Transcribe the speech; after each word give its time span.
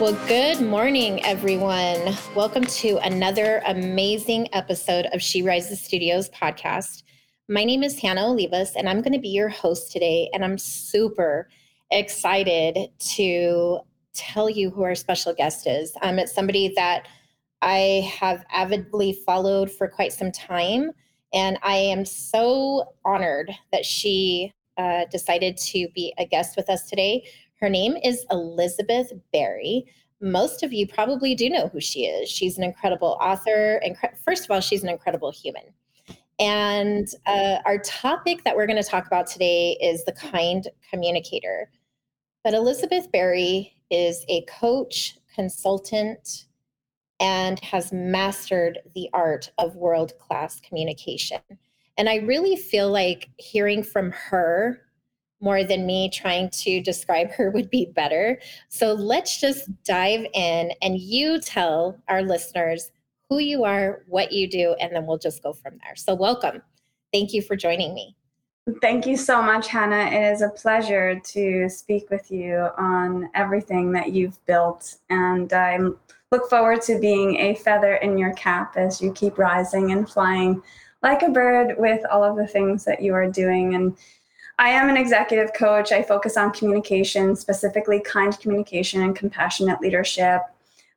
Well, 0.00 0.18
good 0.28 0.62
morning, 0.62 1.22
everyone. 1.26 2.16
Welcome 2.34 2.64
to 2.64 2.96
another 3.02 3.60
amazing 3.66 4.48
episode 4.54 5.04
of 5.12 5.20
She 5.20 5.42
Rises 5.42 5.78
Studios 5.78 6.30
podcast. 6.30 7.02
My 7.50 7.64
name 7.64 7.82
is 7.82 7.98
Hanna 7.98 8.22
Olivas, 8.22 8.70
and 8.76 8.88
I'm 8.88 9.02
going 9.02 9.12
to 9.12 9.18
be 9.18 9.28
your 9.28 9.50
host 9.50 9.92
today. 9.92 10.30
And 10.32 10.42
I'm 10.42 10.56
super 10.56 11.50
excited 11.90 12.88
to 13.10 13.80
tell 14.14 14.48
you 14.48 14.70
who 14.70 14.84
our 14.84 14.94
special 14.94 15.34
guest 15.34 15.66
is. 15.66 15.92
Um, 16.00 16.18
it's 16.18 16.34
somebody 16.34 16.72
that 16.76 17.06
I 17.60 18.10
have 18.18 18.42
avidly 18.50 19.12
followed 19.26 19.70
for 19.70 19.86
quite 19.86 20.14
some 20.14 20.32
time. 20.32 20.92
And 21.34 21.58
I 21.62 21.76
am 21.76 22.06
so 22.06 22.94
honored 23.04 23.52
that 23.70 23.84
she 23.84 24.50
uh, 24.78 25.04
decided 25.10 25.58
to 25.58 25.88
be 25.94 26.14
a 26.16 26.24
guest 26.24 26.56
with 26.56 26.70
us 26.70 26.88
today. 26.88 27.22
Her 27.60 27.68
name 27.68 27.96
is 28.02 28.24
Elizabeth 28.30 29.12
Barry. 29.32 29.84
Most 30.22 30.62
of 30.62 30.72
you 30.72 30.86
probably 30.86 31.34
do 31.34 31.50
know 31.50 31.68
who 31.68 31.80
she 31.80 32.06
is. 32.06 32.30
She's 32.30 32.56
an 32.56 32.64
incredible 32.64 33.18
author. 33.20 33.82
Incre- 33.86 34.16
First 34.24 34.44
of 34.44 34.50
all, 34.50 34.60
she's 34.60 34.82
an 34.82 34.88
incredible 34.88 35.30
human. 35.30 35.64
And 36.38 37.06
uh, 37.26 37.58
our 37.66 37.78
topic 37.78 38.44
that 38.44 38.56
we're 38.56 38.66
going 38.66 38.82
to 38.82 38.88
talk 38.88 39.06
about 39.06 39.26
today 39.26 39.76
is 39.82 40.06
the 40.06 40.12
kind 40.12 40.66
communicator. 40.88 41.70
But 42.44 42.54
Elizabeth 42.54 43.12
Barry 43.12 43.76
is 43.90 44.24
a 44.30 44.42
coach, 44.46 45.18
consultant, 45.34 46.46
and 47.20 47.60
has 47.60 47.92
mastered 47.92 48.78
the 48.94 49.10
art 49.12 49.50
of 49.58 49.76
world 49.76 50.14
class 50.18 50.60
communication. 50.60 51.40
And 51.98 52.08
I 52.08 52.16
really 52.16 52.56
feel 52.56 52.90
like 52.90 53.28
hearing 53.36 53.82
from 53.82 54.12
her 54.12 54.80
more 55.40 55.64
than 55.64 55.86
me 55.86 56.10
trying 56.10 56.50
to 56.50 56.80
describe 56.80 57.30
her 57.32 57.50
would 57.50 57.70
be 57.70 57.86
better. 57.94 58.38
So 58.68 58.92
let's 58.92 59.40
just 59.40 59.68
dive 59.84 60.26
in 60.34 60.72
and 60.82 60.98
you 60.98 61.40
tell 61.40 61.98
our 62.08 62.22
listeners 62.22 62.90
who 63.28 63.38
you 63.38 63.64
are, 63.64 64.02
what 64.06 64.32
you 64.32 64.48
do, 64.48 64.74
and 64.80 64.94
then 64.94 65.06
we'll 65.06 65.18
just 65.18 65.42
go 65.42 65.52
from 65.52 65.78
there. 65.84 65.94
So, 65.94 66.14
welcome. 66.14 66.62
Thank 67.12 67.32
you 67.32 67.42
for 67.42 67.56
joining 67.56 67.94
me. 67.94 68.16
Thank 68.82 69.06
you 69.06 69.16
so 69.16 69.40
much, 69.40 69.68
Hanna. 69.68 70.10
It 70.10 70.32
is 70.32 70.42
a 70.42 70.50
pleasure 70.50 71.18
to 71.18 71.68
speak 71.68 72.10
with 72.10 72.30
you 72.30 72.68
on 72.76 73.30
everything 73.34 73.92
that 73.92 74.12
you've 74.12 74.44
built. 74.46 74.96
And 75.08 75.52
I 75.52 75.78
look 76.30 76.50
forward 76.50 76.82
to 76.82 76.98
being 77.00 77.36
a 77.36 77.54
feather 77.54 77.94
in 77.96 78.18
your 78.18 78.32
cap 78.34 78.76
as 78.76 79.00
you 79.00 79.12
keep 79.12 79.38
rising 79.38 79.92
and 79.92 80.08
flying 80.08 80.62
like 81.02 81.22
a 81.22 81.30
bird 81.30 81.76
with 81.78 82.04
all 82.10 82.22
of 82.22 82.36
the 82.36 82.46
things 82.46 82.84
that 82.84 83.02
you 83.02 83.14
are 83.14 83.30
doing. 83.30 83.74
And 83.74 83.96
I 84.60 84.68
am 84.68 84.90
an 84.90 84.96
executive 84.98 85.54
coach. 85.54 85.90
I 85.90 86.02
focus 86.02 86.36
on 86.36 86.52
communication, 86.52 87.34
specifically 87.34 87.98
kind 88.00 88.38
communication 88.38 89.00
and 89.00 89.16
compassionate 89.16 89.80
leadership. 89.80 90.42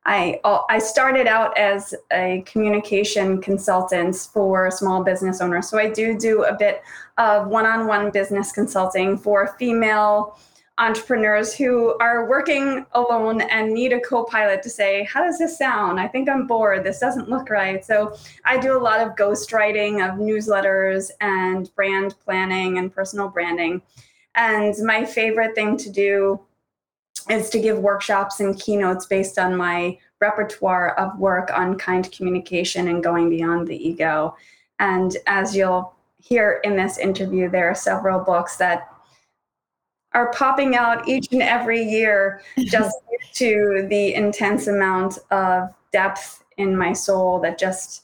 I 0.05 0.41
I 0.43 0.79
started 0.79 1.27
out 1.27 1.57
as 1.57 1.95
a 2.11 2.43
communication 2.45 3.41
consultant 3.41 4.17
for 4.17 4.69
small 4.69 5.01
business 5.01 5.39
owners. 5.39 5.69
So 5.69 5.77
I 5.79 5.89
do 5.89 6.19
do 6.19 6.43
a 6.43 6.53
bit 6.53 6.81
of 7.17 7.47
one-on-one 7.47 8.11
business 8.11 8.51
consulting 8.51 9.17
for 9.17 9.55
female 9.57 10.37
entrepreneurs 10.79 11.53
who 11.53 11.95
are 11.99 12.27
working 12.27 12.85
alone 12.93 13.41
and 13.41 13.73
need 13.73 13.93
a 13.93 13.99
co-pilot 14.01 14.63
to 14.63 14.69
say 14.69 15.03
how 15.03 15.23
does 15.23 15.37
this 15.37 15.57
sound? 15.57 15.99
I 15.99 16.07
think 16.07 16.27
i'm 16.27 16.47
bored. 16.47 16.83
This 16.83 16.99
doesn't 16.99 17.29
look 17.29 17.49
right. 17.49 17.85
So 17.85 18.15
i 18.43 18.57
do 18.57 18.75
a 18.75 18.81
lot 18.81 18.99
of 18.99 19.15
ghostwriting 19.15 20.03
of 20.03 20.19
newsletters 20.19 21.11
and 21.21 21.73
brand 21.75 22.15
planning 22.23 22.79
and 22.79 22.93
personal 22.93 23.29
branding. 23.29 23.81
And 24.35 24.73
my 24.83 25.05
favorite 25.05 25.53
thing 25.53 25.77
to 25.77 25.91
do 25.91 26.39
is 27.29 27.51
to 27.51 27.59
give 27.59 27.77
workshops 27.77 28.39
and 28.39 28.59
keynotes 28.59 29.05
based 29.05 29.37
on 29.37 29.55
my 29.55 29.97
repertoire 30.19 30.95
of 30.95 31.17
work 31.19 31.51
on 31.53 31.77
kind 31.77 32.11
communication 32.11 32.87
and 32.87 33.03
going 33.03 33.29
beyond 33.29 33.67
the 33.67 33.87
ego. 33.87 34.35
And 34.79 35.15
as 35.27 35.55
you'll 35.55 35.93
hear 36.19 36.61
in 36.63 36.75
this 36.75 36.97
interview 36.97 37.49
there 37.49 37.69
are 37.69 37.75
several 37.75 38.19
books 38.19 38.55
that 38.57 38.92
are 40.13 40.31
popping 40.31 40.75
out 40.75 41.07
each 41.07 41.27
and 41.31 41.41
every 41.41 41.81
year 41.81 42.41
just 42.59 42.95
to 43.33 43.87
the 43.89 44.13
intense 44.13 44.67
amount 44.67 45.19
of 45.31 45.73
depth 45.91 46.43
in 46.57 46.75
my 46.77 46.93
soul 46.93 47.39
that 47.39 47.57
just 47.57 48.03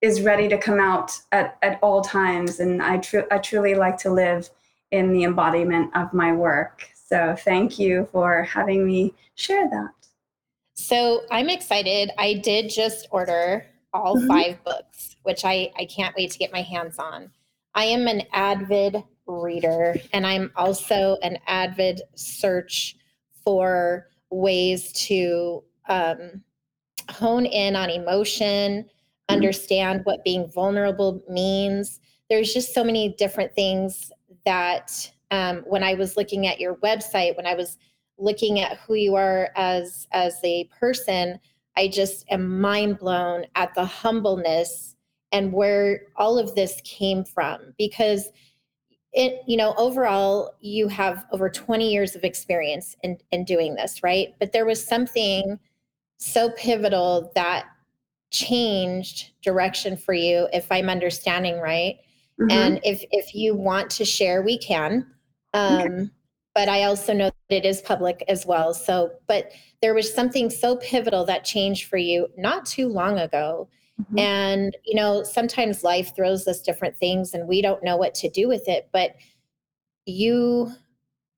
is 0.00 0.22
ready 0.22 0.48
to 0.48 0.58
come 0.58 0.80
out 0.80 1.12
at, 1.32 1.56
at 1.62 1.78
all 1.82 2.02
times. 2.02 2.60
And 2.60 2.82
I, 2.82 2.98
tr- 2.98 3.30
I 3.30 3.38
truly 3.38 3.74
like 3.74 3.96
to 3.98 4.10
live 4.10 4.50
in 4.90 5.12
the 5.12 5.24
embodiment 5.24 5.94
of 5.96 6.12
my 6.12 6.32
work. 6.32 6.88
So 6.94 7.34
thank 7.38 7.78
you 7.78 8.08
for 8.12 8.42
having 8.42 8.86
me 8.86 9.14
share 9.34 9.68
that. 9.70 9.90
So 10.74 11.22
i'm 11.30 11.48
excited. 11.48 12.10
I 12.18 12.34
did 12.34 12.68
just 12.68 13.06
order 13.10 13.64
all 13.92 14.16
mm-hmm. 14.16 14.26
five 14.26 14.64
books 14.64 15.14
which 15.24 15.44
I, 15.44 15.70
I 15.76 15.86
can't 15.86 16.14
wait 16.16 16.30
to 16.30 16.38
get 16.38 16.52
my 16.52 16.62
hands 16.62 16.98
on. 16.98 17.30
I 17.74 17.84
am 17.86 18.06
an 18.06 18.22
avid 18.32 19.02
reader, 19.26 19.96
and 20.12 20.26
I'm 20.26 20.52
also 20.56 21.16
an 21.22 21.38
avid 21.46 22.02
search 22.14 22.96
for 23.44 24.08
ways 24.30 24.92
to 24.92 25.62
um, 25.88 26.42
hone 27.10 27.46
in 27.46 27.76
on 27.76 27.90
emotion, 27.90 28.86
understand 29.28 30.00
what 30.04 30.24
being 30.24 30.50
vulnerable 30.50 31.22
means. 31.28 32.00
There's 32.30 32.52
just 32.52 32.74
so 32.74 32.84
many 32.84 33.14
different 33.18 33.54
things 33.54 34.10
that 34.44 35.10
um, 35.30 35.64
when 35.66 35.82
I 35.82 35.94
was 35.94 36.16
looking 36.16 36.46
at 36.46 36.60
your 36.60 36.76
website, 36.76 37.36
when 37.36 37.46
I 37.46 37.54
was 37.54 37.78
looking 38.18 38.60
at 38.60 38.78
who 38.78 38.94
you 38.94 39.14
are 39.16 39.50
as 39.56 40.06
as 40.12 40.36
a 40.44 40.64
person, 40.78 41.38
I 41.76 41.88
just 41.88 42.24
am 42.30 42.60
mind 42.60 42.98
blown 42.98 43.46
at 43.54 43.74
the 43.74 43.84
humbleness 43.84 44.94
and 45.32 45.52
where 45.52 46.02
all 46.16 46.38
of 46.38 46.54
this 46.54 46.80
came 46.84 47.24
from 47.24 47.74
because 47.76 48.28
it 49.14 49.42
you 49.46 49.56
know 49.56 49.74
overall 49.78 50.54
you 50.60 50.88
have 50.88 51.24
over 51.32 51.48
20 51.48 51.90
years 51.90 52.14
of 52.16 52.24
experience 52.24 52.96
in 53.02 53.16
in 53.30 53.44
doing 53.44 53.74
this 53.74 54.02
right 54.02 54.34
but 54.38 54.52
there 54.52 54.66
was 54.66 54.84
something 54.84 55.58
so 56.18 56.50
pivotal 56.50 57.32
that 57.34 57.66
changed 58.30 59.30
direction 59.42 59.96
for 59.96 60.12
you 60.12 60.48
if 60.52 60.70
i'm 60.70 60.90
understanding 60.90 61.60
right 61.60 61.98
mm-hmm. 62.40 62.50
and 62.50 62.80
if 62.82 63.04
if 63.12 63.34
you 63.34 63.54
want 63.54 63.88
to 63.88 64.04
share 64.04 64.42
we 64.42 64.58
can 64.58 65.06
um 65.54 65.80
okay. 65.80 66.10
but 66.54 66.68
i 66.68 66.82
also 66.82 67.12
know 67.12 67.30
that 67.48 67.56
it 67.56 67.64
is 67.64 67.80
public 67.82 68.24
as 68.26 68.44
well 68.44 68.74
so 68.74 69.12
but 69.28 69.52
there 69.80 69.94
was 69.94 70.12
something 70.12 70.50
so 70.50 70.76
pivotal 70.76 71.24
that 71.24 71.44
changed 71.44 71.88
for 71.88 71.98
you 71.98 72.26
not 72.36 72.66
too 72.66 72.88
long 72.88 73.18
ago 73.20 73.68
Mm-hmm. 74.00 74.18
And, 74.18 74.76
you 74.84 74.94
know, 74.94 75.22
sometimes 75.22 75.84
life 75.84 76.14
throws 76.16 76.48
us 76.48 76.60
different 76.60 76.96
things 76.96 77.34
and 77.34 77.46
we 77.46 77.62
don't 77.62 77.84
know 77.84 77.96
what 77.96 78.14
to 78.16 78.28
do 78.28 78.48
with 78.48 78.68
it. 78.68 78.88
But 78.92 79.14
you 80.06 80.72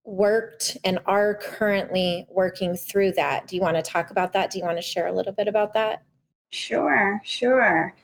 worked 0.04 0.76
and 0.84 0.98
are 1.06 1.34
currently 1.34 2.26
working 2.30 2.76
through 2.76 3.12
that. 3.12 3.46
Do 3.46 3.56
you 3.56 3.62
want 3.62 3.76
to 3.76 3.82
talk 3.82 4.10
about 4.10 4.32
that? 4.32 4.50
Do 4.50 4.58
you 4.58 4.64
want 4.64 4.78
to 4.78 4.82
share 4.82 5.08
a 5.08 5.12
little 5.12 5.32
bit 5.32 5.48
about 5.48 5.74
that? 5.74 6.02
Sure, 6.50 7.20
sure. 7.24 7.94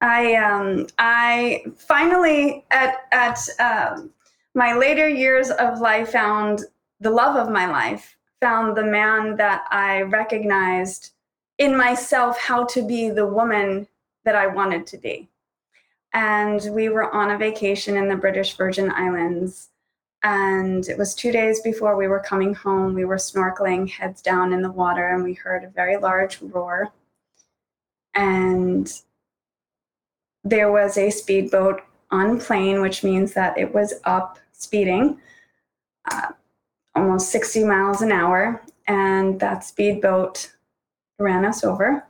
I 0.00 0.34
um 0.34 0.88
I 0.98 1.62
finally 1.76 2.64
at 2.70 3.02
at 3.12 3.38
um, 3.60 4.10
my 4.54 4.74
later 4.74 5.08
years 5.08 5.50
of 5.50 5.78
life 5.78 6.10
found 6.10 6.62
the 7.00 7.10
love 7.10 7.36
of 7.36 7.52
my 7.52 7.66
life, 7.66 8.16
found 8.40 8.76
the 8.76 8.84
man 8.84 9.36
that 9.36 9.64
I 9.70 10.02
recognized 10.02 11.12
in 11.58 11.76
myself 11.76 12.38
how 12.38 12.64
to 12.64 12.82
be 12.82 13.10
the 13.10 13.26
woman 13.26 13.86
that 14.24 14.34
I 14.34 14.46
wanted 14.46 14.86
to 14.88 14.98
be. 14.98 15.28
And 16.14 16.60
we 16.70 16.88
were 16.88 17.12
on 17.12 17.30
a 17.30 17.38
vacation 17.38 17.96
in 17.96 18.08
the 18.08 18.16
British 18.16 18.56
Virgin 18.56 18.90
Islands. 18.90 19.68
And 20.22 20.86
it 20.88 20.98
was 20.98 21.14
two 21.14 21.32
days 21.32 21.60
before 21.60 21.96
we 21.96 22.06
were 22.06 22.20
coming 22.20 22.54
home. 22.54 22.94
We 22.94 23.04
were 23.04 23.16
snorkeling, 23.16 23.90
heads 23.90 24.22
down 24.22 24.52
in 24.52 24.62
the 24.62 24.70
water, 24.70 25.08
and 25.08 25.24
we 25.24 25.34
heard 25.34 25.64
a 25.64 25.70
very 25.70 25.96
large 25.96 26.40
roar. 26.40 26.92
And 28.14 28.92
there 30.44 30.70
was 30.70 30.98
a 30.98 31.10
speedboat 31.10 31.80
on 32.10 32.38
plane, 32.38 32.82
which 32.82 33.02
means 33.02 33.32
that 33.32 33.56
it 33.56 33.72
was 33.74 33.94
up 34.04 34.38
speeding 34.52 35.18
uh, 36.10 36.28
almost 36.94 37.30
60 37.30 37.64
miles 37.64 38.02
an 38.02 38.12
hour. 38.12 38.62
And 38.86 39.40
that 39.40 39.64
speedboat 39.64 40.52
ran 41.18 41.44
us 41.44 41.64
over 41.64 42.04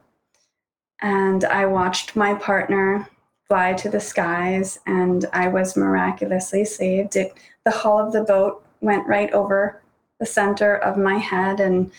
and 1.02 1.44
I 1.44 1.66
watched 1.66 2.16
my 2.16 2.34
partner 2.34 3.08
fly 3.48 3.74
to 3.74 3.90
the 3.90 4.00
skies, 4.00 4.78
and 4.86 5.26
I 5.32 5.48
was 5.48 5.76
miraculously 5.76 6.64
saved. 6.64 7.16
It, 7.16 7.34
the 7.64 7.70
hull 7.70 7.98
of 7.98 8.12
the 8.12 8.22
boat 8.22 8.64
went 8.80 9.06
right 9.06 9.30
over 9.32 9.82
the 10.20 10.26
center 10.26 10.76
of 10.76 10.96
my 10.96 11.16
head, 11.16 11.60
and 11.60 11.90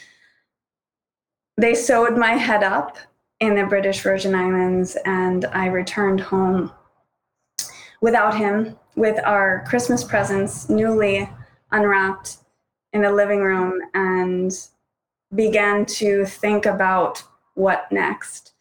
they 1.57 1.75
sewed 1.75 2.17
my 2.17 2.31
head 2.31 2.63
up 2.63 2.97
in 3.39 3.55
the 3.55 3.65
British 3.65 4.01
Virgin 4.01 4.33
Islands, 4.33 4.97
and 5.05 5.45
I 5.45 5.67
returned 5.67 6.21
home 6.21 6.71
without 8.01 8.35
him, 8.35 8.77
with 8.95 9.19
our 9.25 9.63
Christmas 9.67 10.03
presents 10.03 10.69
newly 10.69 11.29
unwrapped 11.71 12.37
in 12.93 13.01
the 13.01 13.11
living 13.11 13.41
room, 13.41 13.81
and 13.93 14.51
began 15.35 15.85
to 15.85 16.25
think 16.25 16.65
about 16.65 17.23
what 17.55 17.91
next. 17.91 18.52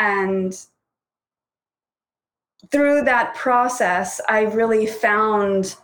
And 0.00 0.58
through 2.72 3.02
that 3.04 3.34
process, 3.34 4.20
I 4.28 4.42
really 4.42 4.86
found 4.86 5.76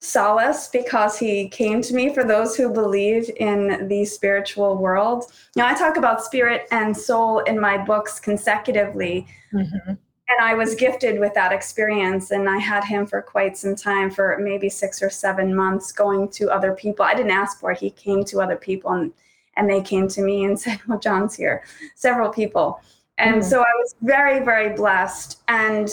solace 0.00 0.68
because 0.68 1.18
he 1.18 1.48
came 1.48 1.80
to 1.82 1.94
me 1.94 2.12
for 2.12 2.24
those 2.24 2.56
who 2.56 2.72
believe 2.72 3.30
in 3.38 3.88
the 3.88 4.04
spiritual 4.04 4.76
world. 4.76 5.32
Now, 5.54 5.68
I 5.68 5.74
talk 5.74 5.96
about 5.96 6.24
spirit 6.24 6.66
and 6.70 6.94
soul 6.94 7.38
in 7.40 7.58
my 7.58 7.78
books 7.78 8.20
consecutively. 8.20 9.26
Mm-hmm. 9.54 9.92
And 10.28 10.40
I 10.40 10.54
was 10.54 10.74
gifted 10.74 11.20
with 11.20 11.34
that 11.34 11.52
experience, 11.52 12.32
and 12.32 12.50
I 12.50 12.58
had 12.58 12.82
him 12.82 13.06
for 13.06 13.22
quite 13.22 13.56
some 13.56 13.76
time 13.76 14.10
for 14.10 14.36
maybe 14.40 14.68
six 14.68 15.00
or 15.00 15.08
seven 15.08 15.54
months 15.54 15.92
going 15.92 16.30
to 16.30 16.50
other 16.50 16.72
people. 16.72 17.04
I 17.04 17.14
didn't 17.14 17.30
ask 17.30 17.60
for 17.60 17.70
it, 17.70 17.78
he 17.78 17.90
came 17.90 18.24
to 18.24 18.40
other 18.40 18.56
people, 18.56 18.90
and, 18.90 19.12
and 19.56 19.70
they 19.70 19.80
came 19.80 20.08
to 20.08 20.22
me 20.22 20.44
and 20.44 20.58
said, 20.60 20.80
Well, 20.88 20.98
John's 20.98 21.36
here, 21.36 21.62
several 21.94 22.28
people. 22.28 22.80
And 23.18 23.36
mm-hmm. 23.36 23.48
so 23.48 23.60
I 23.60 23.72
was 23.80 23.94
very, 24.02 24.44
very 24.44 24.74
blessed. 24.74 25.40
And 25.48 25.88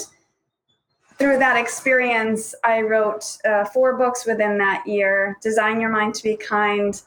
through 1.18 1.38
that 1.38 1.56
experience, 1.56 2.54
I 2.64 2.82
wrote 2.82 3.38
uh, 3.44 3.64
four 3.66 3.96
books 3.96 4.26
within 4.26 4.58
that 4.58 4.86
year 4.86 5.38
Design 5.42 5.80
Your 5.80 5.90
Mind 5.90 6.14
to 6.16 6.22
Be 6.22 6.36
Kind. 6.36 7.02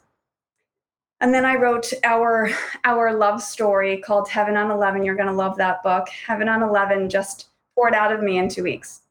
And 1.19 1.33
then 1.33 1.45
I 1.45 1.55
wrote 1.55 1.91
our 2.03 2.49
our 2.83 3.13
love 3.13 3.41
story 3.41 3.97
called 3.97 4.29
Heaven 4.29 4.55
on 4.55 4.71
11. 4.71 5.03
You're 5.03 5.15
going 5.15 5.27
to 5.27 5.33
love 5.33 5.57
that 5.57 5.83
book. 5.83 6.07
Heaven 6.09 6.47
on 6.47 6.61
11 6.61 7.09
just 7.09 7.47
poured 7.75 7.93
out 7.93 8.11
of 8.11 8.21
me 8.21 8.37
in 8.37 8.49
two 8.49 8.63
weeks. 8.63 9.01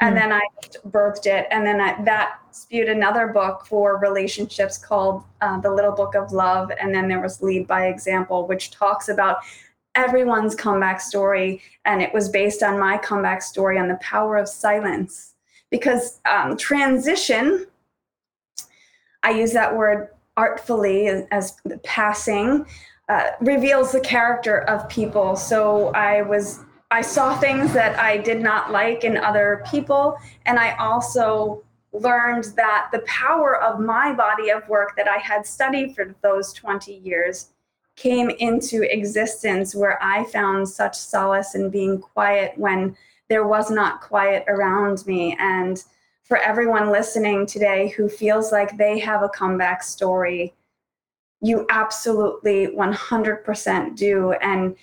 And 0.00 0.16
mm 0.16 0.20
then 0.20 0.32
I 0.32 0.40
birthed 0.88 1.26
it. 1.26 1.46
And 1.50 1.66
then 1.66 1.80
I, 1.80 2.02
that 2.04 2.38
spewed 2.52 2.88
another 2.88 3.28
book 3.28 3.66
for 3.66 3.98
relationships 3.98 4.78
called 4.78 5.22
uh, 5.42 5.60
The 5.60 5.70
Little 5.70 5.92
Book 5.92 6.14
of 6.14 6.32
Love. 6.32 6.70
And 6.80 6.94
then 6.94 7.06
there 7.06 7.20
was 7.20 7.42
Lead 7.42 7.66
by 7.66 7.86
Example, 7.86 8.46
which 8.46 8.70
talks 8.70 9.10
about 9.10 9.38
everyone's 10.00 10.54
comeback 10.54 11.00
story, 11.00 11.60
and 11.84 12.00
it 12.00 12.12
was 12.12 12.28
based 12.28 12.62
on 12.62 12.78
my 12.78 12.96
comeback 12.96 13.42
story 13.42 13.78
on 13.78 13.88
the 13.88 13.96
power 13.96 14.36
of 14.36 14.48
silence. 14.48 15.34
Because 15.70 16.20
um, 16.28 16.56
transition, 16.56 17.66
I 19.22 19.30
use 19.30 19.52
that 19.52 19.76
word 19.76 20.08
artfully 20.36 21.06
as, 21.08 21.26
as 21.30 21.56
passing, 21.84 22.66
uh, 23.08 23.26
reveals 23.40 23.92
the 23.92 24.00
character 24.00 24.62
of 24.62 24.88
people. 24.88 25.36
So 25.36 25.88
I 25.88 26.22
was 26.22 26.60
I 26.92 27.02
saw 27.02 27.38
things 27.38 27.72
that 27.74 27.96
I 28.00 28.16
did 28.16 28.40
not 28.40 28.72
like 28.72 29.04
in 29.04 29.16
other 29.16 29.64
people, 29.70 30.16
and 30.46 30.58
I 30.58 30.74
also 30.76 31.62
learned 31.92 32.44
that 32.56 32.88
the 32.92 33.00
power 33.00 33.60
of 33.62 33.80
my 33.80 34.12
body 34.12 34.50
of 34.50 34.68
work 34.68 34.96
that 34.96 35.08
I 35.08 35.18
had 35.18 35.46
studied 35.46 35.94
for 35.94 36.14
those 36.22 36.52
20 36.52 36.94
years 36.94 37.50
came 38.00 38.30
into 38.30 38.82
existence 38.90 39.74
where 39.74 40.02
I 40.02 40.24
found 40.24 40.66
such 40.66 40.96
solace 40.96 41.54
in 41.54 41.68
being 41.68 41.98
quiet 41.98 42.54
when 42.56 42.96
there 43.28 43.46
was 43.46 43.70
not 43.70 44.00
quiet 44.00 44.44
around 44.48 45.06
me. 45.06 45.36
And 45.38 45.84
for 46.22 46.38
everyone 46.38 46.90
listening 46.90 47.44
today 47.44 47.88
who 47.90 48.08
feels 48.08 48.52
like 48.52 48.78
they 48.78 48.98
have 49.00 49.22
a 49.22 49.28
comeback 49.28 49.82
story, 49.82 50.54
you 51.42 51.66
absolutely 51.68 52.68
100% 52.68 53.96
do. 53.96 54.32
And 54.32 54.76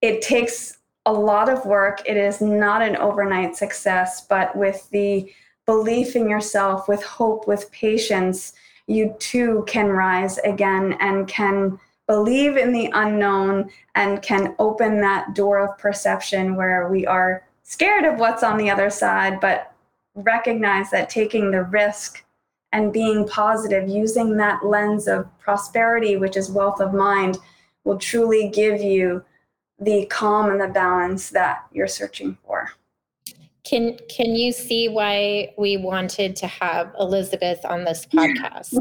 it 0.00 0.22
takes 0.22 0.78
a 1.04 1.12
lot 1.12 1.50
of 1.50 1.66
work. 1.66 2.00
It 2.06 2.16
is 2.16 2.40
not 2.40 2.80
an 2.80 2.96
overnight 2.96 3.54
success, 3.54 4.22
but 4.26 4.56
with 4.56 4.88
the 4.90 5.30
belief 5.66 6.16
in 6.16 6.26
yourself, 6.26 6.88
with 6.88 7.02
hope, 7.02 7.46
with 7.46 7.70
patience, 7.70 8.54
you 8.86 9.14
too 9.18 9.62
can 9.66 9.88
rise 9.88 10.38
again 10.38 10.96
and 11.00 11.28
can 11.28 11.78
believe 12.06 12.56
in 12.56 12.72
the 12.72 12.90
unknown 12.94 13.70
and 13.94 14.22
can 14.22 14.54
open 14.58 15.00
that 15.00 15.34
door 15.34 15.58
of 15.58 15.78
perception 15.78 16.54
where 16.54 16.88
we 16.88 17.06
are 17.06 17.44
scared 17.62 18.04
of 18.04 18.18
what's 18.18 18.42
on 18.42 18.56
the 18.56 18.70
other 18.70 18.90
side, 18.90 19.40
but 19.40 19.72
recognize 20.14 20.90
that 20.90 21.10
taking 21.10 21.50
the 21.50 21.62
risk 21.64 22.24
and 22.72 22.92
being 22.92 23.26
positive, 23.26 23.88
using 23.88 24.36
that 24.36 24.64
lens 24.64 25.08
of 25.08 25.26
prosperity, 25.38 26.16
which 26.16 26.36
is 26.36 26.50
wealth 26.50 26.80
of 26.80 26.94
mind, 26.94 27.38
will 27.84 27.98
truly 27.98 28.48
give 28.48 28.80
you 28.80 29.24
the 29.78 30.06
calm 30.06 30.50
and 30.50 30.60
the 30.60 30.68
balance 30.68 31.30
that 31.30 31.64
you're 31.72 31.86
searching 31.86 32.36
for. 32.46 32.70
Can 33.66 33.98
can 34.08 34.36
you 34.36 34.52
see 34.52 34.88
why 34.88 35.52
we 35.58 35.76
wanted 35.76 36.36
to 36.36 36.46
have 36.46 36.94
Elizabeth 37.00 37.64
on 37.64 37.84
this 37.84 38.06
podcast? 38.06 38.76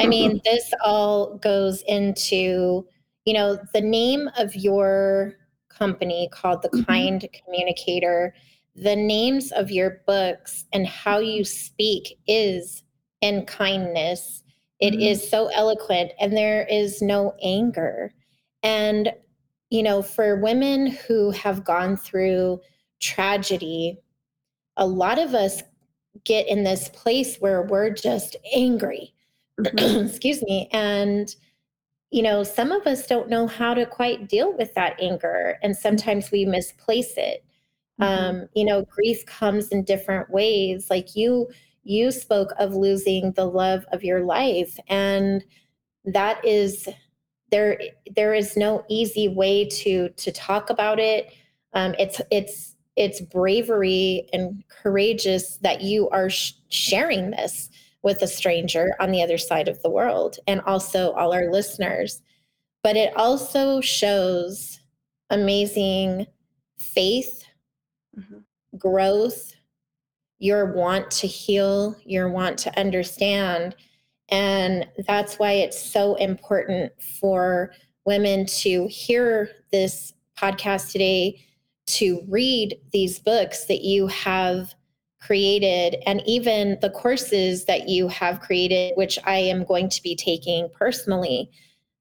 I 0.00 0.06
mean, 0.06 0.40
this 0.44 0.72
all 0.84 1.36
goes 1.38 1.82
into, 1.86 2.84
you 3.24 3.34
know, 3.34 3.56
the 3.72 3.80
name 3.80 4.28
of 4.36 4.56
your 4.56 5.34
company 5.68 6.28
called 6.32 6.62
The 6.62 6.70
mm-hmm. 6.70 6.84
Kind 6.84 7.28
Communicator, 7.44 8.34
the 8.74 8.96
names 8.96 9.52
of 9.52 9.70
your 9.70 10.02
books 10.08 10.64
and 10.72 10.88
how 10.88 11.18
you 11.18 11.44
speak 11.44 12.18
is 12.26 12.82
in 13.20 13.46
kindness. 13.46 14.42
It 14.80 14.92
mm-hmm. 14.92 15.02
is 15.02 15.30
so 15.30 15.48
eloquent 15.54 16.10
and 16.18 16.36
there 16.36 16.66
is 16.68 17.00
no 17.00 17.34
anger. 17.42 18.12
And 18.64 19.12
you 19.70 19.84
know, 19.84 20.02
for 20.02 20.40
women 20.40 20.88
who 21.06 21.30
have 21.30 21.64
gone 21.64 21.96
through 21.96 22.60
tragedy 23.00 24.00
a 24.76 24.86
lot 24.86 25.18
of 25.18 25.34
us 25.34 25.62
get 26.24 26.48
in 26.48 26.64
this 26.64 26.88
place 26.88 27.36
where 27.36 27.62
we're 27.62 27.90
just 27.90 28.36
angry. 28.54 29.14
Mm-hmm. 29.60 30.06
Excuse 30.08 30.42
me. 30.42 30.68
And, 30.72 31.34
you 32.10 32.22
know, 32.22 32.42
some 32.42 32.72
of 32.72 32.86
us 32.86 33.06
don't 33.06 33.28
know 33.28 33.46
how 33.46 33.74
to 33.74 33.86
quite 33.86 34.28
deal 34.28 34.56
with 34.56 34.74
that 34.74 35.00
anger. 35.00 35.58
And 35.62 35.76
sometimes 35.76 36.30
we 36.30 36.44
misplace 36.44 37.14
it. 37.16 37.44
Mm-hmm. 38.00 38.24
Um, 38.24 38.48
you 38.54 38.64
know, 38.64 38.84
grief 38.84 39.24
comes 39.26 39.68
in 39.68 39.84
different 39.84 40.30
ways. 40.30 40.88
Like 40.90 41.16
you, 41.16 41.48
you 41.84 42.10
spoke 42.10 42.52
of 42.58 42.74
losing 42.74 43.32
the 43.32 43.46
love 43.46 43.84
of 43.92 44.04
your 44.04 44.24
life. 44.24 44.78
And 44.88 45.44
that 46.04 46.44
is 46.44 46.88
there 47.50 47.80
there 48.14 48.34
is 48.34 48.56
no 48.56 48.84
easy 48.88 49.28
way 49.28 49.64
to 49.68 50.08
to 50.10 50.32
talk 50.32 50.70
about 50.70 50.98
it 50.98 51.32
um, 51.72 51.94
it's 51.98 52.20
it's 52.30 52.75
it's 52.96 53.20
bravery 53.20 54.26
and 54.32 54.64
courageous 54.68 55.58
that 55.58 55.82
you 55.82 56.08
are 56.10 56.30
sh- 56.30 56.54
sharing 56.70 57.30
this 57.30 57.68
with 58.02 58.22
a 58.22 58.26
stranger 58.26 58.94
on 59.00 59.10
the 59.10 59.22
other 59.22 59.38
side 59.38 59.68
of 59.68 59.80
the 59.82 59.90
world 59.90 60.38
and 60.46 60.60
also 60.62 61.12
all 61.12 61.34
our 61.34 61.50
listeners. 61.50 62.22
But 62.82 62.96
it 62.96 63.14
also 63.16 63.80
shows 63.80 64.80
amazing 65.30 66.26
faith, 66.78 67.44
mm-hmm. 68.18 68.38
growth, 68.78 69.54
your 70.38 70.72
want 70.72 71.10
to 71.10 71.26
heal, 71.26 71.96
your 72.04 72.28
want 72.28 72.58
to 72.58 72.78
understand. 72.78 73.74
And 74.28 74.86
that's 75.06 75.38
why 75.38 75.52
it's 75.52 75.80
so 75.80 76.14
important 76.16 76.92
for 77.20 77.72
women 78.04 78.46
to 78.46 78.86
hear 78.86 79.50
this 79.72 80.12
podcast 80.38 80.92
today 80.92 81.45
to 81.86 82.22
read 82.28 82.76
these 82.92 83.18
books 83.18 83.66
that 83.66 83.82
you 83.82 84.06
have 84.08 84.74
created 85.20 85.96
and 86.06 86.22
even 86.26 86.78
the 86.80 86.90
courses 86.90 87.64
that 87.64 87.88
you 87.88 88.08
have 88.08 88.40
created, 88.40 88.92
which 88.96 89.18
I 89.24 89.36
am 89.38 89.64
going 89.64 89.88
to 89.88 90.02
be 90.02 90.14
taking 90.14 90.68
personally. 90.74 91.50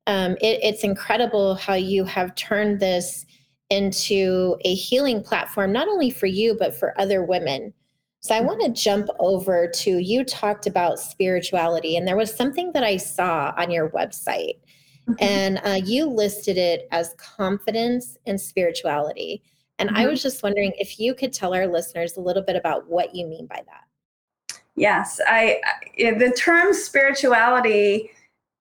Um, 0.07 0.33
it, 0.41 0.59
it's 0.61 0.83
incredible 0.83 1.55
how 1.55 1.73
you 1.73 2.03
have 2.05 2.35
turned 2.35 2.79
this 2.79 3.25
into 3.69 4.57
a 4.63 4.75
healing 4.75 5.23
platform, 5.23 5.71
not 5.71 5.87
only 5.87 6.11
for 6.11 6.27
you, 6.27 6.55
but 6.59 6.75
for 6.75 6.99
other 6.99 7.23
women. 7.23 7.73
So 8.19 8.33
I 8.33 8.41
want 8.41 8.61
to 8.61 8.69
jump 8.69 9.07
over 9.19 9.67
to 9.67 9.99
you 9.99 10.23
talked 10.23 10.67
about 10.67 10.99
spirituality, 10.99 11.95
and 11.95 12.07
there 12.07 12.17
was 12.17 12.33
something 12.33 12.71
that 12.73 12.83
I 12.83 12.97
saw 12.97 13.53
on 13.57 13.69
your 13.69 13.89
website, 13.91 14.59
mm-hmm. 15.07 15.13
and 15.19 15.59
uh, 15.63 15.79
you 15.83 16.07
listed 16.07 16.57
it 16.57 16.87
as 16.91 17.13
confidence 17.17 18.17
and 18.25 18.41
spirituality. 18.41 19.43
And 19.79 19.89
mm-hmm. 19.89 19.97
I 19.97 20.07
was 20.07 20.21
just 20.21 20.43
wondering 20.43 20.73
if 20.79 20.99
you 20.99 21.13
could 21.13 21.33
tell 21.33 21.53
our 21.53 21.67
listeners 21.67 22.17
a 22.17 22.21
little 22.21 22.43
bit 22.43 22.55
about 22.55 22.87
what 22.89 23.13
you 23.15 23.27
mean 23.27 23.45
by 23.45 23.61
that. 23.65 24.59
Yes, 24.75 25.21
I 25.25 25.61
the 25.97 26.33
term 26.37 26.73
spirituality 26.73 28.11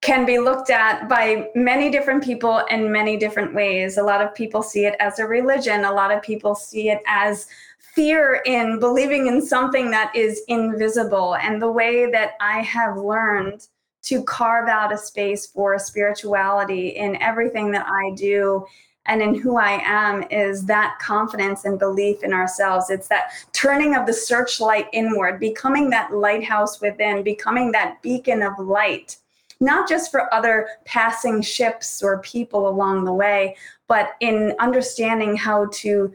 can 0.01 0.27
be 0.27 0.39
looked 0.39 0.71
at 0.71 1.09
by 1.09 1.49
many 1.55 1.91
different 1.91 2.23
people 2.23 2.59
in 2.71 2.93
many 2.93 3.17
different 3.17 3.55
ways. 3.55 3.97
A 3.97 4.03
lot 4.03 4.21
of 4.21 4.35
people 4.35 4.63
see 4.63 4.85
it 4.85 4.95
as 5.01 5.19
a 5.19 5.27
religion, 5.27 5.85
a 5.85 5.93
lot 5.93 6.13
of 6.13 6.23
people 6.23 6.55
see 6.55 6.91
it 6.91 7.01
as 7.07 7.49
fear 7.79 8.43
in 8.45 8.79
believing 8.79 9.29
in 9.29 9.41
something 9.41 9.91
that 9.91 10.15
is 10.15 10.43
invisible. 10.49 11.37
And 11.37 11.61
the 11.61 11.71
way 11.71 12.11
that 12.11 12.33
I 12.41 12.61
have 12.61 12.97
learned 12.97 13.67
to 14.03 14.23
carve 14.25 14.69
out 14.69 14.93
a 14.93 14.99
space 14.99 15.47
for 15.47 15.79
spirituality 15.79 16.89
in 16.89 17.17
everything 17.23 17.71
that 17.71 17.87
I 17.87 18.15
do 18.15 18.67
and 19.07 19.21
in 19.21 19.35
who 19.35 19.57
I 19.57 19.83
am 19.85 20.25
is 20.31 20.65
that 20.67 20.99
confidence 20.99 21.65
and 21.65 21.79
belief 21.79 22.23
in 22.23 22.33
ourselves. 22.33 22.89
It's 22.89 23.09
that 23.09 23.33
turning 23.53 23.95
of 23.95 24.07
the 24.07 24.15
searchlight 24.15 24.87
inward, 24.93 25.39
becoming 25.39 25.91
that 25.91 26.15
lighthouse 26.15 26.81
within, 26.81 27.23
becoming 27.23 27.73
that 27.73 28.01
beacon 28.03 28.43
of 28.43 28.59
light. 28.59 29.19
not 29.61 29.89
just 29.89 30.11
for 30.11 30.33
other 30.33 30.69
passing 30.85 31.43
ships 31.43 32.03
or 32.03 32.19
people 32.19 32.69
along 32.69 33.05
the 33.05 33.13
way, 33.13 33.57
but 33.89 34.11
in 34.21 34.55
understanding 34.61 35.37
how 35.37 35.67
to 35.73 36.13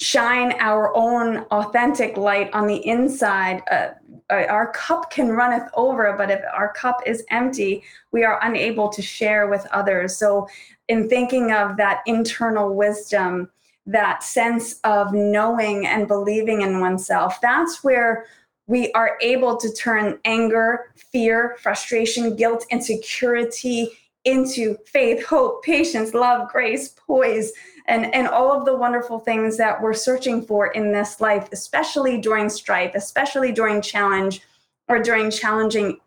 shine 0.00 0.52
our 0.58 0.94
own 0.96 1.38
authentic 1.50 2.16
light 2.16 2.52
on 2.52 2.66
the 2.66 2.86
inside. 2.86 3.62
Uh, 3.70 3.90
uh, 4.30 4.46
our 4.48 4.72
cup 4.72 5.10
can 5.10 5.28
runneth 5.28 5.68
over, 5.74 6.14
but 6.16 6.30
if 6.30 6.40
our 6.54 6.72
cup 6.72 7.00
is 7.06 7.24
empty, 7.30 7.82
we 8.10 8.24
are 8.24 8.40
unable 8.42 8.88
to 8.88 9.02
share 9.02 9.48
with 9.48 9.66
others. 9.70 10.16
So, 10.16 10.48
in 10.88 11.08
thinking 11.08 11.52
of 11.52 11.76
that 11.76 12.02
internal 12.06 12.74
wisdom, 12.74 13.50
that 13.86 14.22
sense 14.22 14.80
of 14.84 15.12
knowing 15.12 15.86
and 15.86 16.08
believing 16.08 16.62
in 16.62 16.80
oneself, 16.80 17.40
that's 17.40 17.84
where 17.84 18.26
we 18.66 18.92
are 18.92 19.18
able 19.20 19.56
to 19.56 19.72
turn 19.72 20.18
anger, 20.24 20.92
fear, 20.96 21.56
frustration, 21.60 22.36
guilt, 22.36 22.64
insecurity 22.70 23.88
into 24.24 24.76
faith, 24.86 25.24
hope, 25.26 25.64
patience, 25.64 26.14
love, 26.14 26.48
grace, 26.48 26.90
poise, 26.90 27.52
and, 27.92 28.14
and 28.14 28.26
all 28.26 28.50
of 28.58 28.64
the 28.64 28.74
wonderful 28.74 29.18
things 29.20 29.58
that 29.58 29.82
we're 29.82 29.92
searching 29.92 30.40
for 30.40 30.68
in 30.68 30.92
this 30.92 31.20
life, 31.20 31.46
especially 31.52 32.18
during 32.18 32.48
strife, 32.48 32.92
especially 32.94 33.52
during 33.52 33.82
challenge 33.82 34.40
or 34.88 35.02
during 35.02 35.30
challenging 35.30 36.00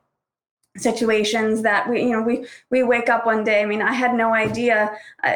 situations 0.75 1.61
that 1.61 1.87
we, 1.87 2.01
you 2.01 2.09
know, 2.09 2.23
we, 2.23 2.47
we 2.71 2.81
wake 2.81 3.07
up 3.07 3.27
one 3.27 3.43
day. 3.43 3.61
I 3.61 3.67
mean, 3.67 3.83
I 3.83 3.93
had 3.93 4.15
no 4.15 4.33
idea. 4.33 4.97
Uh, 5.23 5.35